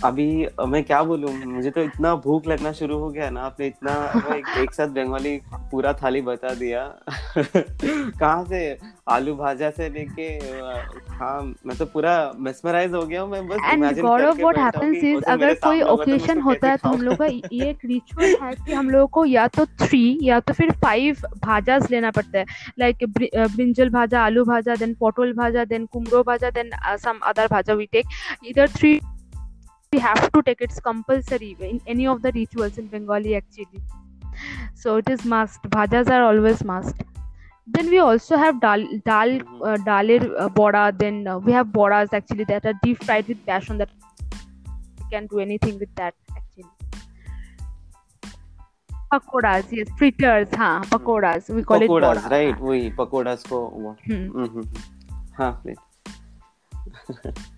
अभी 0.05 0.47
मैं 0.69 0.83
क्या 0.85 1.03
बोलूँ 1.03 1.33
मुझे 1.45 1.71
तो 1.71 1.83
इतना 1.83 2.15
भूख 2.15 2.47
लगना 2.47 2.73
शुरू 2.73 2.99
हो 2.99 3.09
गया 3.11 3.29
ना 3.31 3.41
आपने 3.41 3.67
इतना 3.67 3.93
एक, 4.37 4.47
एक 4.59 4.75
साथ 4.75 4.89
बंगाली 4.89 5.37
पूरा 5.71 5.93
थाली 5.93 6.21
बता 6.21 6.55
दिया। 6.55 6.83
कहाँ 7.39 8.45
से? 8.45 8.79
आलू 9.09 9.35
भाजा 9.37 9.71
से 9.71 9.89
लेके 9.89 10.27
हाँ 11.15 11.41
मैं 11.67 11.77
तो 11.77 11.87
पूरा 11.87 12.33
मेस्मराइज 12.39 12.93
हो 12.95 13.03
गया 13.03 13.23
हूँ 13.23 13.31
मैं 13.31 13.49
बस 13.49 13.59
and 13.65 14.01
Gaurav 14.01 14.37
what 14.37 14.59
happens 14.59 15.05
is 15.05 15.25
अगर 15.25 15.55
कोई 15.55 15.81
होगा 15.81 16.17
तो 16.17 16.41
होता 16.41 16.71
है 16.71 16.77
तो 16.77 16.89
हम 16.89 17.03
लोग 17.03 17.17
का 17.17 17.27
ये 17.27 17.71
एक 17.71 17.79
रिचुअल 17.85 18.37
है 18.43 18.53
कि 18.55 18.73
हम 18.73 18.91
लोगों 18.91 19.07
को 19.07 19.25
या 19.25 19.47
तो 19.49 19.67
थ्री 19.67 20.19
या 20.23 20.41
तो 20.41 20.53
फिर 20.53 20.71
फाइव 20.85 21.17
भाजास 21.45 21.91
लेना 21.91 22.11
पड़ता 22.11 22.39
है। 22.39 22.45
Like 22.79 23.05
brinjal 23.07 23.91
bhaja 23.91 24.25
aloo 24.25 24.45
bhaja 24.45 24.75
then 24.75 24.95
potol 24.95 25.33
bhaja 25.33 25.65
then 25.65 25.87
kumro 25.87 26.23
bhaja 26.23 26.51
then 26.51 26.71
some 26.97 27.19
other 27.23 27.47
bhaja 27.47 27.75
we 27.75 27.87
take 27.93 28.07
either 28.45 28.67
three 28.69 29.01
we 29.95 30.01
have 30.05 30.21
to 30.35 30.43
take 30.43 30.63
it's 30.67 30.81
compulsory 30.91 31.57
in 31.71 31.81
any 31.95 32.07
of 32.13 32.23
the 32.23 32.33
rituals 32.37 32.79
in 32.83 32.87
bengali 32.95 33.37
actually. 33.41 33.83
So 34.75 34.97
it 35.03 35.11
is 35.15 35.25
must. 35.33 35.67
Bhajas 35.75 36.11
are 36.15 36.23
always 36.29 36.65
must. 36.71 37.05
Then 37.75 37.91
we 37.91 38.01
also 38.07 38.41
have 38.45 38.61
dal 38.65 38.83
dal 39.11 39.35
mm-hmm. 39.35 39.63
uh, 39.63 39.77
dalir 39.91 40.25
uh, 40.47 40.91
then 41.03 41.21
uh, 41.35 41.39
we 41.39 41.53
have 41.59 41.69
boras 41.79 42.17
actually 42.21 42.49
that 42.51 42.67
are 42.73 42.75
deep 42.83 43.05
fried 43.05 43.31
with 43.35 43.47
passion 43.47 43.79
that. 43.79 43.95
You 44.99 45.07
can 45.13 45.27
do 45.35 45.41
anything 45.47 45.79
with 45.79 45.95
that 46.03 46.15
actually. 46.37 46.71
Pakoras 49.15 49.73
yes 49.79 49.97
fritters 50.03 50.49
huh 50.61 50.69
mm-hmm. 50.69 50.95
pakoras 50.95 51.51
we 51.57 51.67
call 51.73 51.81
pakodas, 51.87 52.19
it 52.19 52.29
pakoras 52.29 52.31
right 52.37 52.61
we 52.71 52.79
pakoras, 53.03 53.49
ko 53.55 53.65
what? 53.87 53.99
Hmm. 54.07 54.29
mm-hmm. 54.43 54.65
huh, 55.39 55.55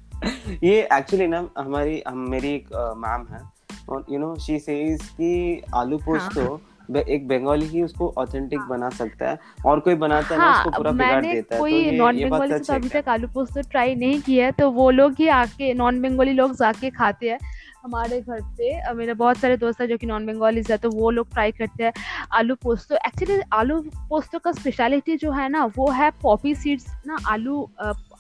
ये 0.65 0.89
actually 0.93 1.27
ना 1.27 1.49
हमारी 1.59 2.03
हम 2.09 2.19
मेरी 2.31 2.49
एक 2.49 2.69
ma'am 2.99 3.27
है। 3.35 3.41
और 3.89 4.05
you 4.11 4.19
know 4.19 4.35
she 4.37 4.59
says 4.59 5.03
कि 5.09 5.63
आलू 5.75 5.99
पोस्तो 5.99 6.61
बे- 6.91 7.07
एक 7.09 7.27
बंगाली 7.29 7.67
ही 7.67 7.83
उसको 7.83 8.15
ऑथेंटिक 8.19 8.59
हाँ। 8.59 8.69
बना 8.69 8.89
सकता 8.91 9.31
है 9.31 9.39
और 9.67 9.81
कोई 9.81 9.95
बनाता 9.95 10.35
है 10.35 10.41
ना 10.41 10.47
हाँ 10.47 10.59
उसको 10.65 10.71
पूरा 10.77 10.91
बिगाड़ 10.91 11.23
देता 11.23 11.55
है 11.55 11.59
तो 11.59 11.59
कोई 11.59 11.91
नॉन 11.99 12.31
बंगाली 12.31 12.53
से 12.53 12.65
तो 12.65 12.73
अभी 12.75 12.89
तक 12.89 13.09
आलू 13.09 13.29
पोस्त 13.29 13.59
ट्राई 13.59 13.95
नहीं 13.95 14.21
किया 14.21 14.47
है 14.47 14.53
तो 14.53 14.71
वो 14.71 14.91
लोग 14.91 15.15
ही 15.19 15.29
आके 15.29 15.75
नॉन 15.75 16.03
बंगाली 16.03 16.33
लोग 16.33 16.55
जाके 16.55 16.91
खाते 16.91 17.31
हैं। 17.31 17.39
हमारे 17.85 18.21
घर 18.21 18.41
पे 18.41 18.93
मेरे 18.95 19.15
बहुत 19.15 19.37
सारे 19.37 19.57
दोस्त 19.57 19.81
हैं 19.81 19.89
जो 19.89 19.97
कि 19.97 20.07
नॉन 20.07 20.27
बंगालीज 20.27 20.71
है 20.71 20.77
तो 20.77 20.91
वो 20.91 21.11
लोग 21.11 21.31
ट्राई 21.33 21.53
करते 21.53 21.85
हैं 21.85 21.93
आलू 22.33 22.55
पोस्तो 22.55 22.95
एक्चुअली 22.95 23.41
आलू 23.53 23.81
पोस्तो 24.09 24.39
का 24.39 24.53
स्पेशलिटी 24.53 25.17
जो 25.17 25.33
है 25.33 25.49
ना 25.49 25.65
वो 25.77 25.91
है 25.91 26.11
पॉपी 26.23 26.55
सीड्स 26.55 26.87
ना 27.07 27.17
आलू 27.27 27.71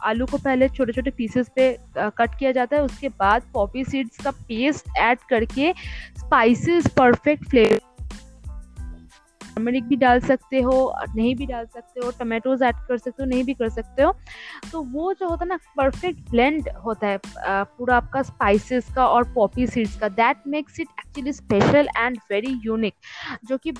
आलू 0.03 0.27
को 0.27 0.39
पहले 0.39 0.69
छोटे 0.69 0.93
छोटे 0.93 1.11
पीसेस 1.11 1.51
पे 1.57 1.77
कट 1.99 2.39
किया 2.39 2.53
जाता 2.53 2.77
है, 2.77 2.83
उसके 2.83 3.09
बाद 3.11 3.51
पॉपी 3.55 3.85
सीड्स 3.85 4.23
का 4.25 4.31
पेस्ट 4.49 4.97
ऐड 4.99 5.19
करके 5.31 5.73
स्पाइसेस 6.19 6.87
परफेक्ट 6.99 7.49
फ्लेवर 7.51 7.81
टर्मरिक 9.57 9.85
भी 9.85 9.97
डाल 9.97 10.21
सकते 10.21 10.61
हो, 10.61 10.93
नहीं 11.17 11.35
भी 11.35 11.47
डाल 11.47 11.65
सकते 11.67 12.01
हो 12.05 12.11
टमाटोज 12.19 12.63
ऐड 12.63 12.77
कर 12.89 12.99
सकते 12.99 13.23
हो, 13.23 13.29
नहीं 13.29 13.45
भी 13.45 13.55
कर 13.55 13.69
सकते 13.69 14.03
हो। 14.03 14.13
तो 14.73 14.83
वो 14.83 15.13
जो 15.13 15.29
होता 15.29 15.45
है 15.45 15.49
ना 15.49 15.57
परफेक्ट 15.77 16.31
ब्लेंड 16.31 16.69
होता 16.85 17.07
है 17.07 17.19
पूरा 17.47 17.97
आपका 17.97 18.23
स्पाइसेस 18.23 18.93
का 18.95 19.07
और 19.07 19.33
पॉपी 19.35 19.67
सीड्स 19.67 19.97
का। 19.99 20.09
That 20.11 20.43
makes 20.47 20.81
it 20.81 20.89
actually 20.99 21.33
special 21.33 21.89
and 21.97 22.19
very 22.31 22.61
unique 22.65 22.95
जो 23.45 23.59
कि 23.59 23.73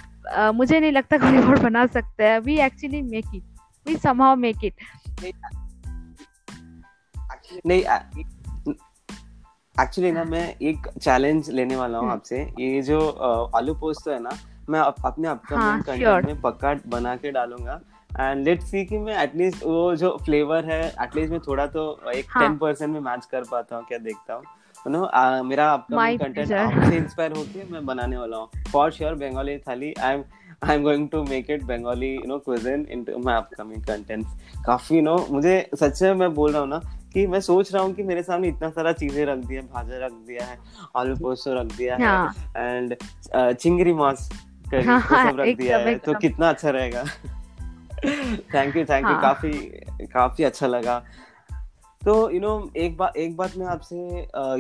मुझे 0.55 0.81
नहीं 0.81 0.93
लगता 0.93 1.19
कोई 1.19 1.39
और 1.41 1.61
बना 1.63 1.87
सकता 1.89 2.25
है। 2.25 2.41
We 2.41 2.59
actually 2.61 3.03
make 3.03 3.35
it 3.35 3.43
we 3.87 3.97
somehow 3.97 4.37
make 4.37 4.65
it 4.65 4.75
नहीं 7.67 7.81
एक्चुअली 9.77 10.11
ना 10.13 10.25
मैं 10.25 10.45
एक 10.63 10.87
चैलेंज 11.03 11.51
लेने 11.51 11.77
वाला 11.77 11.99
हूँ 11.99 12.07
हम्म। 12.07 12.17
आपसे। 12.17 12.41
ये 12.61 12.83
जो 12.83 12.99
आलू 13.57 13.75
पोस्ट 13.75 14.09
है 14.09 14.19
ना 14.23 14.31
मैं 14.69 14.81
अप, 14.81 14.97
अपने 15.05 15.29
अपकमिंग 15.29 15.83
कंटेंट 15.85 16.27
में 16.27 16.41
पक्का 16.41 16.75
बना 16.89 17.15
के 17.17 17.31
डालूँगा। 17.33 17.81
एंड 18.11 18.45
लेट्स 18.45 18.71
सी 18.71 18.85
कि 18.85 18.99
मैं 18.99 19.17
एटलीस्ट 19.23 19.65
वो 19.65 19.95
जो 19.97 20.17
फ्लेवर 20.25 20.65
है 20.65 20.81
एटलीस्ट 21.03 21.33
मैं 21.33 21.41
थोड़ा 21.41 21.67
तो 21.67 21.83
एक 22.11 22.25
टेन 22.25 22.43
हाँ. 22.43 22.57
परसेंट 22.61 22.93
में 22.93 23.01
मैच 23.01 23.27
कर 23.33 23.43
पाता 23.51 23.77
हूँ 23.77 23.85
क्या 23.89 23.99
देखता 23.99 24.35
हूँ। 24.35 24.43
नो 24.87 24.99
uh, 24.99 25.45
मेरा 25.45 25.73
अपकमिंग 25.73 26.19
कंटेंट 26.21 26.53
आपसे 26.53 26.97
इंस्पायर 26.97 27.33
होके 27.33 27.65
मैं 27.73 27.85
बनाने 27.87 28.17
वाला 28.17 28.37
हूँ। 28.37 28.49
For 28.73 28.91
sure 28.93 29.15
Bengali 29.15 29.57
thali. 29.59 29.93
I 29.95 30.15
am 30.15 30.23
I 30.65 30.77
am 30.77 30.83
going 30.83 31.09
to 31.09 31.23
make 31.25 31.51
it 31.51 31.63
Bengali 31.65 32.15
you 32.15 32.27
know 32.27 32.39
cuisine 32.39 32.87
into 32.91 33.19
my 33.19 33.37
upcoming 33.37 33.83
contents 33.85 34.63
काफ़ी 34.67 35.01
नो 35.01 35.17
मुझे 35.31 35.59
सच 35.75 36.03
में 36.03 36.15
मैं 36.15 36.33
बोल 36.35 36.53
रहा 36.53 36.61
हूँ 36.61 36.69
ना 36.69 36.81
कि 37.17 37.27
मैं 37.27 37.41
सोच 37.41 37.73
रहा 37.75 37.83
हूँ 37.83 37.95
कि 37.95 38.03
मेरे 38.03 38.23
सामने 38.23 38.49
इतना 38.49 38.69
सारा 38.71 38.93
चीज़ें 38.93 39.25
रख 39.27 39.39
दिया 39.39 39.63
भाजा 39.75 40.07
रख 40.07 40.13
दिया 40.13 40.47
है 40.47 40.59
आलू 40.97 41.15
पोस्तो 41.17 41.55
रख 41.55 41.77
दिया 41.77 41.97
है 41.97 42.09
एंड 42.57 42.97
हाँ। 43.35 43.53
चिंगरी 43.53 43.93
मांस 43.93 44.29
करी 44.71 44.85
हाँ, 44.85 45.01
सब 45.01 45.41
रख 45.41 45.57
दिया 45.57 45.79
है। 45.79 45.95
तो 45.99 46.15
कितना 46.15 46.49
अच्छा 46.49 46.71
रहेगा। 46.71 47.05
थैंक 48.55 48.77
यू 48.77 48.85
थैंक 48.85 49.07
यू 49.09 49.15
काफ़ी 49.23 49.53
काफ़ी 50.13 50.45
अच्छा 50.45 50.67
लगा। 50.67 50.99
तो 52.03 52.31
यू 52.31 52.41
नो 52.41 52.53
एक 52.77 52.97
बात 52.97 53.17
एक 53.17 53.37
बात 53.37 53.57
मैं 53.57 53.67
आपसे 53.67 53.97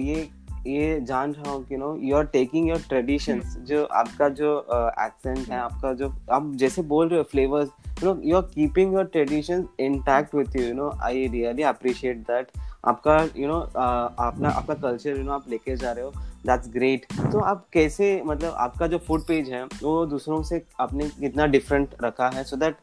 ये 0.02 0.28
ये 0.66 1.00
जान 1.00 1.32
रहा 1.32 1.50
हूँ 1.50 1.64
कि 1.66 1.76
no 1.76 1.96
you 2.00 2.16
are 2.16 2.24
taking 2.26 2.68
your 2.68 2.78
traditions 2.78 3.56
जो 3.58 3.84
आपका 3.84 4.28
जो 4.28 4.58
एक्सेंट 5.00 5.38
uh, 5.38 5.48
है 5.48 5.58
आपका 5.58 5.92
जो 5.92 6.14
आप 6.30 6.52
जैसे 6.54 6.82
बोल 6.82 7.08
रहे 7.08 7.18
हो 7.18 7.24
flavours 7.24 7.68
you 8.04 8.14
know 8.14 8.20
you 8.24 8.36
are 8.36 8.42
keeping 8.42 8.94
your 8.94 9.04
tradition 9.04 9.68
intact 9.80 10.34
with 10.34 10.56
you 10.56 10.62
you 10.62 10.74
know 10.74 10.90
I 11.02 11.26
really 11.26 11.62
appreciate 11.62 12.16
that 12.16 12.48
आपका 12.84 13.28
यू 13.36 13.48
नो 13.48 13.60
अपना 13.60 14.48
आपका 14.48 14.74
कल्चर 14.74 15.10
यू 15.10 15.22
नो 15.22 15.32
आप 15.32 15.44
लेके 15.48 15.76
जा 15.76 15.92
रहे 15.92 16.04
हो 16.04 16.10
दैट्स 16.46 16.68
ग्रेट 16.68 17.06
तो 17.32 17.40
आप 17.40 17.66
कैसे 17.72 18.22
मतलब 18.26 18.52
आपका 18.52 18.86
जो 18.86 18.98
फ़ूड 18.98 19.26
पेज 19.26 19.50
है 19.50 19.64
वो 19.64 20.06
दूसरों 20.06 20.42
से 20.42 20.62
आपने 20.80 21.08
कितना 21.08 21.46
डिफरेंट 21.46 21.94
रखा 22.02 22.28
है? 22.28 22.44
सो 22.44 22.56
so 22.56 22.62
दैट 22.62 22.76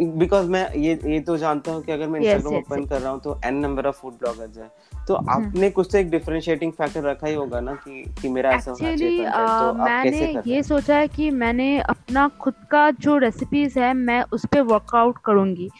बिकॉज़ 0.00 0.46
मैं 0.46 0.74
ये 0.74 1.00
ये 1.06 1.20
तो 1.20 1.36
जानता 1.36 1.72
हूँ 1.72 1.82
कि 1.82 1.92
अगर 1.92 2.08
मैं 2.08 2.20
इंस्टाग्राम 2.20 2.54
yes, 2.54 2.66
ओपन 2.66 2.80
yes, 2.80 2.88
कर 2.88 3.00
रहा 3.00 3.12
हूँ 3.12 3.20
तो 3.20 3.40
an 3.44 3.54
number 3.54 3.86
of 3.86 3.96
food 3.96 4.12
bloggers 4.12 4.58
है। 4.58 4.70
तो 5.08 5.14
hmm. 5.14 5.28
आपने 5.28 5.70
कुछ 5.70 5.88
तो 5.92 5.98
एक 5.98 6.10
डिफरेंशिएटिंग 6.10 6.72
फैक्टर 6.72 7.02
रखा 7.02 7.26
ही 7.26 7.34
होगा 7.34 7.60
ना 7.60 7.74
कि 7.74 8.14
कि 8.22 8.28
मेरा 8.28 8.50
ऐसा 8.50 8.70
होना 8.70 8.96
चाहिए 8.96 9.30
तो 9.30 9.72
मैंने 9.84 10.42
ये 10.46 10.62
सोचा 10.62 10.96
है 10.96 11.08
कि 11.08 11.30
मैंने 11.30 11.78
अपना 11.80 12.28
खुद 12.28 12.54
का 12.70 12.90
जो 12.90 13.18
रेसिपीज़ 13.18 13.78
है 13.78 13.94
मैं 13.94 14.24
उस 14.32 14.46
पर 14.46 14.60
वर्कआउट 14.60 15.18
करूँगी। 15.24 15.70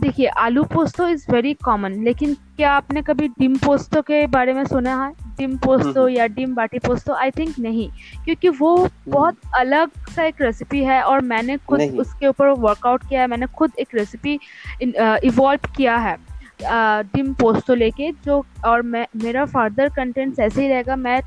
देखिए 0.00 0.26
आलू 0.26 0.62
पोस्तो 0.64 1.06
इज़ 1.08 1.24
वेरी 1.30 1.52
कॉमन 1.54 1.92
लेकिन 2.04 2.34
क्या 2.56 2.72
आपने 2.72 3.02
कभी 3.02 3.28
डिम 3.28 3.56
पोस्तो 3.56 4.02
के 4.02 4.26
बारे 4.26 4.52
में 4.52 4.64
सुना 4.64 5.04
है 5.04 5.12
डिम 5.38 5.56
पोस्तो। 5.56 6.08
या 6.08 6.26
डिम 6.26 6.54
बाटी 6.54 6.78
पोस्तो 6.78 7.12
आई 7.12 7.30
थिंक 7.30 7.58
नहीं 7.58 7.88
क्योंकि 8.24 8.48
वो 8.48 8.76
हम्म। 8.76 9.12
बहुत 9.12 9.38
अलग 9.54 9.90
सा 10.08 10.24
एक 10.24 10.42
रेसिपी 10.42 10.84
है 10.84 11.02
और 11.02 11.20
मैंने 11.20 11.56
खुद 11.68 11.80
उसके 11.80 12.26
ऊपर 12.26 12.48
वर्कआउट 12.48 13.08
किया 13.08 13.20
है 13.20 13.26
मैंने 13.26 13.46
खुद 13.46 13.72
एक 13.78 13.94
रेसिपी 13.94 14.38
इवॉल्व 15.26 15.72
किया 15.76 15.96
है 15.96 16.16
डिम 17.14 17.32
पोस्तो 17.34 17.74
लेके 17.74 18.10
जो 18.24 18.44
और 18.64 18.82
मैं 18.82 19.06
मेरा 19.16 19.44
फर्दर 19.44 19.88
कंटेंट्स 19.88 20.38
ऐसे 20.38 20.62
ही 20.62 20.68
रहेगा 20.68 20.96
मैं 20.96 21.20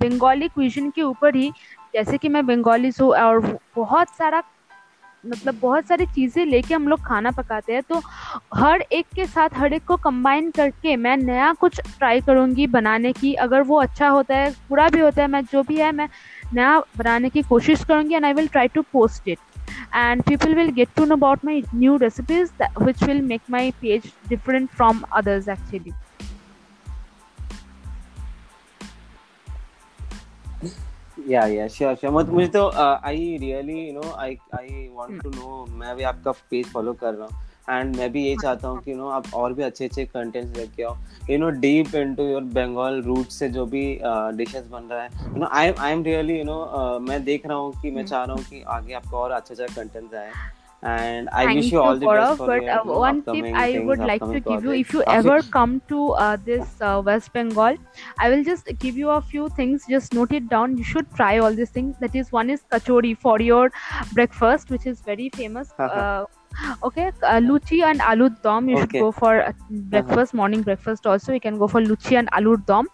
बंगाली 0.00 0.48
क्विजन 0.48 0.90
के 0.90 1.02
ऊपर 1.02 1.36
ही 1.36 1.52
जैसे 1.94 2.18
कि 2.18 2.28
मैं 2.28 2.46
बंगाली 2.46 2.90
हूँ 3.00 3.10
और 3.12 3.40
बहुत 3.76 4.08
सारा 4.08 4.42
मतलब 5.26 5.58
बहुत 5.60 5.86
सारी 5.86 6.06
चीज़ें 6.06 6.44
लेके 6.46 6.74
हम 6.74 6.88
लोग 6.88 7.04
खाना 7.06 7.30
पकाते 7.30 7.72
हैं 7.72 7.82
तो 7.88 8.00
हर 8.54 8.80
एक 8.92 9.06
के 9.14 9.26
साथ 9.26 9.48
हर 9.56 9.72
एक 9.72 9.84
को 9.84 9.96
कंबाइन 9.96 10.50
करके 10.50 10.96
मैं 10.96 11.16
नया 11.16 11.52
कुछ 11.60 11.80
ट्राई 11.80 12.20
करूँगी 12.20 12.66
बनाने 12.66 13.12
की। 13.12 13.32
अगर 13.44 13.62
वो 13.62 13.80
अच्छा 13.80 14.08
होता 14.08 14.36
है 14.36 14.50
बुरा 14.68 14.88
भी 14.88 15.00
होता 15.00 15.22
है 15.22 15.28
मैं 15.28 15.44
जो 15.52 15.62
भी 15.62 15.76
है 15.76 15.92
मैं 15.92 16.08
नया 16.54 16.78
बनाने 16.98 17.28
की 17.30 17.42
कोशिश 17.42 17.84
करूँगी 17.84 18.14
and 18.14 18.24
I 18.24 18.32
will 18.32 18.48
try 18.48 18.68
to 18.68 18.82
post 18.92 19.28
it 19.28 19.38
and 19.94 20.24
people 20.26 20.54
will 20.54 20.70
get 20.76 20.90
to 20.96 21.04
know 21.06 21.16
about 21.16 21.42
my 21.44 21.54
new 21.72 21.96
recipes 21.98 22.50
that, 22.58 22.78
which 22.86 23.02
will 23.08 23.20
make 23.22 23.42
my 23.54 23.62
page 23.82 24.06
different 24.28 24.70
from 24.78 25.04
others 25.12 25.48
actually. 25.48 25.92
या 31.28 31.44
या 31.46 31.66
श्योर 31.68 31.94
श्योर 31.94 32.12
मत 32.12 32.28
मुझे 32.28 32.46
तो 32.48 32.68
I 32.76 33.36
really 33.40 33.78
you 33.78 33.92
know 33.94 34.10
I 34.18 34.36
I 34.54 34.88
want 34.94 35.22
to 35.22 35.30
know 35.30 35.64
मैं 35.78 35.96
भी 35.96 36.02
आपका 36.02 36.32
page 36.50 36.72
follow 36.72 36.92
कर 36.92 37.14
रहा 37.14 37.26
हूँ। 37.26 37.40
एंड 37.70 37.96
मैं 37.96 38.10
भी 38.12 38.24
ये 38.24 38.36
चाहता 38.36 38.68
हूँ 38.68 38.80
कि 38.82 38.90
यू 38.90 38.96
नो 38.96 39.08
आप 39.08 39.26
और 39.34 39.52
भी 39.52 39.62
अच्छे 39.62 39.84
अच्छे 39.84 40.04
कंटेंट्स 40.04 40.56
लेके 40.58 40.82
आओ। 40.82 40.96
You 41.30 41.38
know 41.38 41.50
deep 41.60 41.94
into 41.94 42.22
your 42.22 42.42
Bengal 42.54 43.00
root 43.02 43.26
से 43.30 43.48
जो 43.48 43.66
भी 43.66 43.84
डिशेस 44.36 44.66
बन 44.72 44.88
रहा 44.90 45.02
है। 45.02 45.08
You 45.24 45.40
know 45.40 45.48
I 45.52 45.70
I 45.70 45.92
am 45.92 46.02
really 46.04 46.38
you 46.38 46.44
know 46.44 46.98
मैं 47.02 47.22
देख 47.24 47.46
रहा 47.46 47.58
हूँ 47.58 47.72
कि 47.82 47.90
मैं 47.90 48.04
चाह 48.06 48.24
रहा 48.24 48.36
हूँ 48.36 48.44
कि 48.44 48.62
आगे 48.68 48.94
आपका 48.94 49.18
और 49.18 49.30
अच्छा 49.30 49.54
अच्छा 49.54 49.74
कंटेंट्स 49.74 50.14
आए। 50.14 50.30
And 50.82 51.28
I 51.30 51.44
Thank 51.44 51.56
wish 51.58 51.72
you, 51.72 51.80
all 51.80 51.96
the 51.96 52.06
best 52.06 52.36
for 52.36 52.46
but 52.46 52.68
uh, 52.68 52.82
one 52.84 53.22
tip 53.22 53.46
I 53.54 53.78
would 53.78 54.00
like 54.00 54.20
to 54.20 54.40
give 54.40 54.44
projects. 54.44 54.64
you 54.64 54.72
if 54.72 54.92
you 54.92 55.02
ever 55.06 55.42
come 55.56 55.80
to 55.88 56.08
uh, 56.12 56.36
this 56.44 56.80
uh, 56.80 57.00
West 57.04 57.32
Bengal 57.32 57.76
I 58.18 58.30
will 58.30 58.42
just 58.42 58.66
give 58.78 58.96
you 58.96 59.10
a 59.10 59.20
few 59.20 59.48
things 59.50 59.84
just 59.88 60.12
note 60.12 60.32
it 60.32 60.48
down 60.48 60.76
you 60.76 60.84
should 60.84 61.08
try 61.14 61.38
all 61.38 61.54
these 61.54 61.70
things 61.70 61.96
that 62.00 62.16
is 62.16 62.32
one 62.32 62.50
is 62.50 62.62
kachori 62.72 63.16
for 63.16 63.40
your 63.40 63.70
breakfast 64.12 64.70
which 64.70 64.86
is 64.86 65.00
very 65.00 65.28
famous 65.30 65.72
uh, 65.78 66.24
okay 66.82 67.10
uh, 67.22 67.40
luchi 67.40 67.82
and 67.88 68.00
aloo 68.00 68.28
dom 68.42 68.68
you 68.68 68.76
okay. 68.76 68.98
should 68.98 69.04
go 69.04 69.10
for 69.12 69.32
uh, 69.40 69.48
uh-huh. 69.48 69.80
breakfast 69.92 70.34
uh-huh. 70.34 70.36
morning 70.36 70.62
breakfast 70.62 71.06
also. 71.06 71.32
You 71.32 71.40
can 71.40 71.58
go 71.58 71.68
for 71.68 71.80
luchi 71.80 72.18
and 72.18 72.30
aloo 72.38 72.56
dom. 72.66 72.88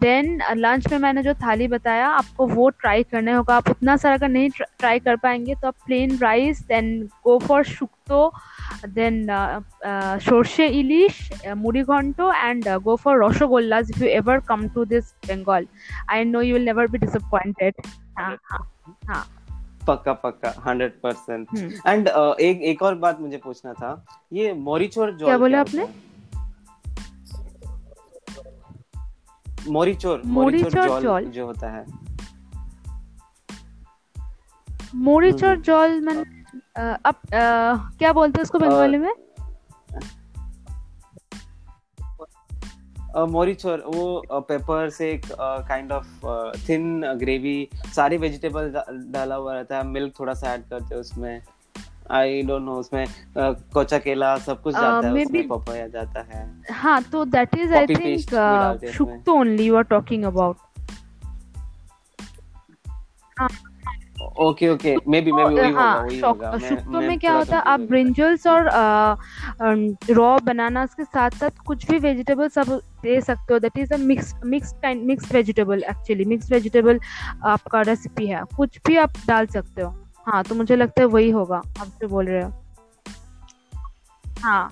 Then 0.00 0.42
uh, 0.48 0.54
lunch 0.56 0.90
में 0.90 0.98
मैंने 0.98 1.22
जो 1.22 1.34
थाली 1.34 1.68
बताया 1.68 2.08
आपको 2.08 2.46
वो 2.46 2.68
try 2.80 3.02
करने 3.02 3.32
होगा। 3.32 3.56
आप 3.56 3.70
उतना 3.70 3.96
सारा 3.96 4.14
अगर 4.14 4.28
नहीं 4.28 4.50
ट्राई 4.78 4.98
कर 4.98 5.16
पाएँगे 5.26 5.54
तो 5.54 5.68
आप 5.68 5.74
plain 5.86 6.18
rice 6.22 6.62
then 6.68 6.90
go 7.24 7.38
for 7.46 7.64
shukto 7.64 8.32
then 8.88 9.26
shorshe 10.22 10.66
ilish 10.80 11.30
muri 11.56 11.82
ghonto 11.82 12.32
and 12.32 12.68
go 12.88 12.96
for 12.96 13.24
rasgollas 13.24 13.90
if 13.90 14.02
you 14.04 14.10
ever 14.10 14.40
come 14.48 14.68
to 14.74 14.84
this 14.84 15.12
Bengal 15.28 15.66
I 16.10 16.24
know 16.24 16.40
you 16.40 16.54
will 16.54 16.64
never 16.64 16.86
be 16.90 16.98
disappointed 16.98 17.74
हाँ 18.18 18.36
हाँ 18.50 18.68
हाँ 19.08 19.26
पक्का 19.86 20.12
पक्का 20.12 20.52
हंड्रेड 20.66 20.92
परसेंट 21.02 21.48
एंड 21.86 22.08
एक 22.40 22.62
एक 22.62 22.82
और 22.82 22.94
बात 22.98 23.20
मुझे 23.20 23.36
पूछना 23.36 23.72
था। 23.72 24.04
ये 24.32 24.52
मोरीचोर 24.54 25.10
जो 25.12 25.26
क्या 25.26 25.38
बोले 25.38 25.56
आपने? 25.56 25.88
मोरीचोर 29.68 30.22
मोरीचोर 30.26 31.00
जॉल 31.00 31.24
जो 31.26 31.46
होता 31.46 31.70
है। 31.70 31.84
मोरीचोर 34.94 35.56
जॉल 35.58 36.00
मन 36.00 36.24
अब 36.78 37.14
क्या 37.98 38.12
बोलते 38.12 38.38
हैं 38.38 38.42
उसको 38.42 38.58
बंगाली 38.58 38.98
में? 38.98 39.12
मोरिचोर 43.16 43.82
वो 43.86 44.40
पेपर 44.48 44.90
से 44.90 45.10
एक 45.10 45.26
काइंड 45.68 45.92
ऑफ़ 45.92 46.26
थिन 46.68 47.12
ग्रेवी 47.16 47.68
सारी 47.96 48.16
वेजिटेबल 48.16 48.72
डाला 49.12 49.34
हुआ 49.34 49.54
रहता 49.54 49.76
है 49.76 49.86
मिल्क 49.86 50.14
थोड़ा 50.20 50.34
सा 50.34 50.54
ऐड 50.54 50.62
करते 50.62 50.94
हैं 50.94 51.00
उसमें। 51.00 51.42
आई 52.10 52.42
डोंट 52.42 52.62
नो 52.62 52.74
उसमें 52.74 53.06
कोचा 53.74 53.98
केला 53.98 54.36
सब 54.38 54.62
कुछ 54.62 54.74
जाता 54.74 55.06
है 55.06 55.12
उसमें 55.14 55.46
पपाया 55.48 55.86
जाता 55.88 56.20
है। 56.22 56.62
हाँ 56.72 57.02
तो 57.02 57.24
that 57.24 57.56
is 57.58 57.74
I 57.74 57.86
think 57.86 58.90
shukto 58.92 59.32
only 59.32 59.66
you 59.66 59.76
are 59.76 59.82
talking 59.82 60.24
about 60.24 60.56
हाँ। 63.38 63.48
Okay 64.36 64.68
okay 64.68 64.94
may 65.08 65.20
be 65.20 65.32
may 65.32 65.44
be 65.44 65.54
वही 65.54 65.70
होगा 65.70 65.94
वही 65.94 66.20
होगा। 66.20 66.58
शुक्तो 66.58 67.00
में 67.00 67.18
क्या 67.18 67.32
होता 67.34 67.56
है 67.56 67.62
आप 67.62 67.80
ब्रिंजल्स 67.80 68.46
और 68.46 68.68
रॉ 70.10 70.38
बनानास 70.44 70.94
के 70.94 71.04
साथ 71.04 71.30
साथ 71.30 71.64
कुछ 71.66 71.86
भी 71.90 71.98
वेजिटेबल 71.98 72.48
सब 72.48 72.68
दे 73.02 73.20
सकते 73.20 73.54
हो। 73.54 73.58
That 73.58 73.78
is 73.78 73.94
a 73.94 73.96
mix 73.96 74.34
mix 74.44 74.72
kind 74.82 75.02
mix 75.06 75.32
vegetable 75.34 75.82
actually 75.90 76.24
mix 76.24 76.50
vegetable 76.52 77.00
आपका 77.46 77.80
रेसिपी 77.82 78.26
है। 78.26 78.42
कुछ 78.56 78.78
भी 78.86 78.96
आप 78.96 79.12
डाल 79.28 79.46
सकते 79.46 79.82
हो। 79.82 79.94
हाँ 80.26 80.42
तो 80.44 80.54
मुझे 80.54 80.76
लगता 80.76 81.00
है 81.00 81.06
वही 81.08 81.30
होगा। 81.30 81.56
आप 81.56 81.86
जो 82.00 82.08
बोल 82.08 82.26
रहे 82.26 82.42
हो। 82.42 82.52
हाँ। 84.24 84.70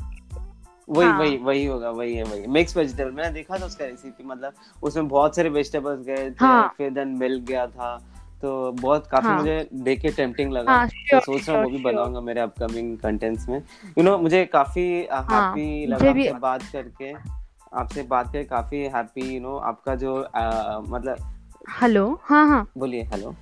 वही 0.88 1.08
हाँ. 1.08 1.18
वही 1.18 1.36
वही 1.38 1.64
होगा 1.66 1.90
वही 1.90 2.14
है 2.14 2.22
वही। 2.24 2.46
मिक्स 2.46 2.76
वेजिटेबल 2.76 3.10
मैंने 3.10 3.30
देखा 3.30 3.58
था 3.58 3.66
उसका 3.66 3.84
रेसिपी 3.84 4.24
मतलब 4.24 4.52
उसमें 4.82 5.08
बहुत 5.08 5.36
सारे 5.36 5.48
वेजिटेबल्स 5.48 6.00
गए 6.06 6.30
थे 6.30 6.34
हाँ. 6.40 6.74
फिर 6.78 6.90
देन 6.90 7.08
मिल्क 7.18 7.44
गया 7.44 7.66
था। 7.66 7.98
तो 8.42 8.72
बहुत 8.72 9.06
काफ़ी 9.06 9.28
हाँ। 9.28 9.38
मुझे 9.38 9.68
देख 9.74 10.00
के 10.00 10.10
टेम्पटिंग 10.10 10.52
लगा। 10.52 10.72
हाँ 10.72 10.86
तो 10.88 11.20
सोच 11.20 11.48
रहा 11.48 11.56
हूँ 11.56 11.64
वो 11.64 11.70
भी 11.70 11.82
बनाऊँगा 11.84 12.20
मेरे 12.20 12.40
अपकमिंग 12.40 12.96
कंटेंट्स 12.98 13.48
में। 13.48 13.58
यू 13.98 14.02
नो 14.02 14.18
मुझे 14.18 14.44
काफ़ी 14.46 15.06
हाँ 15.12 15.42
हैप्पी 15.42 15.86
मुझे 15.86 16.06
लगा 16.06 16.10
आपसे 16.10 16.32
बात 16.32 16.62
करके। 16.72 17.12
आपसे 17.76 18.02
बात 18.02 18.26
करके 18.26 18.44
काफ़ी 18.44 18.82
हैप्पी 18.94 19.34
यू 19.34 19.40
नो 19.40 19.56
आपका 19.56 19.94
जो 19.94 20.20
आ, 20.22 20.78
मतलब 20.80 21.32
हेलो 21.82 22.20
हाँ 22.24 22.46
हाँ। 22.48 22.66
बोलिए 22.78 23.02
हेलो 23.02 23.34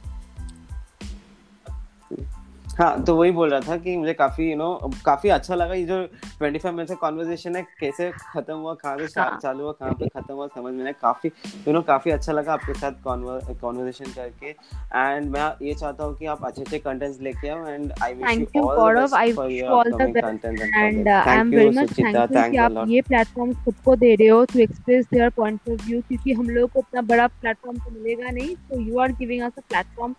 हाँ 2.80 3.02
तो 3.04 3.14
वही 3.16 3.30
बोल 3.30 3.50
रहा 3.50 3.60
था 3.60 3.76
कि 3.76 3.96
मुझे 3.96 4.12
काफ़ी 4.14 4.44
यू 4.44 4.50
you 4.50 4.58
नो 4.58 4.66
know, 4.82 5.02
काफ़ी 5.04 5.28
अच्छा 5.30 5.54
लगा 5.54 5.74
ये 5.74 5.84
जो 5.86 5.96
25 6.42 6.64
मिनट 6.66 6.88
का 6.88 6.94
कॉन्वर्जेशन 6.94 7.56
है 7.56 7.62
कैसे 7.80 8.10
खत्म 8.12 8.54
हुआ 8.54 8.74
कहाँ 8.74 8.96
से 8.98 9.06
चा- 9.06 9.24
हाँ। 9.24 9.38
चालू 9.42 9.64
हुआ 9.64 9.72
कहाँ 9.72 9.92
पे 9.92 10.06
खत्म 10.08 10.34
हुआ 10.34 10.46
समझ 10.54 10.72
में 10.74 10.82
आया। 10.84 10.92
काफ़ी 11.02 11.28
यू 11.28 11.62
you 11.62 11.72
नो 11.72 11.78
know, 11.78 11.86
काफ़ी 11.86 12.10
अच्छा 12.10 12.32
लगा 12.32 12.52
आपके 12.52 12.74
साथ 12.74 12.92
कॉन्वर्जेशन 13.04 14.12
करके। 14.12 14.48
एंड 14.48 15.30
मैं 15.30 15.66
ये 15.66 15.74
चाहता 15.74 16.04
हूँ 16.04 16.14
कि 16.16 16.26
आप 16.26 16.44
अच्छे 16.44 16.62
अच्छे 16.62 16.78
कंटेंट्स 16.78 17.20
लेके 17.20 17.48
आओ 17.48 17.66
and 17.66 17.92
I 18.02 18.14
wish 18.14 18.38
you 18.56 18.62
all 18.62 18.94
the 18.94 18.98
best 19.00 19.34
for 19.36 19.50
your 19.50 19.70
upcoming 19.70 20.14
best 20.14 20.44
and 20.74 21.08
I 21.08 21.36
am 21.36 21.50
very 21.50 21.68
much 21.78 21.92
thankful 21.98 22.50
कि 22.50 22.56
आप 22.56 22.84
ये 22.88 23.00
प्लेटफॉर्म 23.08 23.52
खुद 23.64 23.74
को 23.84 23.96
दे 23.96 24.14
रहे 24.14 24.28
हो 24.28 24.44
to 24.52 24.58
express 24.60 25.06
their 25.12 25.30
point 25.36 25.60
of 25.70 25.86
view 25.86 26.00
क्योंकि 26.08 26.32
हम 26.32 26.48
लोगों 26.50 26.68
को 26.68 26.80
इतना 26.80 27.02
बड़ा 27.14 27.26
प्लेटफॉर्म 27.40 27.78
तो 27.78 27.90
मिलेगा 27.90 28.30
नहीं 28.30 28.54
so 28.56 28.80
you 28.80 28.98
are 29.00 29.12
giving 29.20 29.42
us 29.42 29.52
a 29.58 29.62
platform 29.68 30.14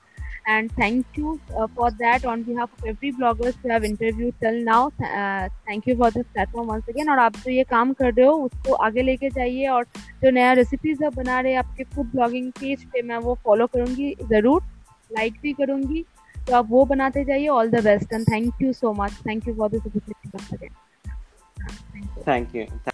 and 0.46 0.72
thank 0.74 1.06
you 1.16 1.40
uh, 1.56 1.68
for 1.68 1.92
that 1.92 2.26
on 2.26 2.44
behalf 2.44 2.70
of 2.78 2.86
every 2.86 3.12
bloggers 3.12 3.56
who 3.62 3.70
have 3.70 3.84
interviewed 3.84 4.34
till 4.42 4.64
now 4.64 4.92
uh, 5.02 5.48
thank 5.68 5.86
you 5.86 5.96
for 5.96 6.10
this 6.12 6.26
platform 6.34 6.68
once 6.68 6.88
again 6.88 7.10
और 7.10 7.20
आप 7.20 7.36
जो 7.38 7.52
ये 7.52 7.64
काम 7.64 7.94
कर 7.94 8.14
रहे 8.14 8.26
हो 8.26 8.34
उसको 8.44 8.74
आगे 8.86 9.02
लेके 9.02 9.30
जाइए 9.30 9.68
और 9.68 9.86
जो 10.24 10.32
नया 10.32 10.54
रेसिपीज़ 10.54 11.04
आप 11.06 11.16
बना 11.16 11.40
रहे 11.40 11.52
हैं 11.52 11.60
आपके 11.60 11.84
फ़ूड 11.96 12.12
ब्लॉगिंग 12.12 12.52
पेज 12.60 12.86
पे 12.86 13.02
मैं 13.02 13.18
वो 13.18 13.38
फॉलो 13.46 13.68
करूँगी 13.68 14.16
ज़रूर 14.24 14.64
लाइक 15.12 15.40
भी 15.42 15.54
करूँगी 15.54 16.06
तो 16.48 16.56
आप 16.56 16.68
वो 16.70 16.86
बनाते 16.86 17.24
जाइए 17.26 17.48
all 17.48 17.70
the 17.70 17.84
best 17.84 18.14
and 18.14 18.26
thank 18.32 18.62
you 18.62 18.74
so 18.74 18.94
much 18.94 19.20
thank 19.28 19.48
you 19.48 19.54
for 19.56 19.70
this 19.70 19.86
opportunity 19.88 20.68
हाँ, 21.58 22.24
थैंक 22.28 22.56
यू 22.56 22.91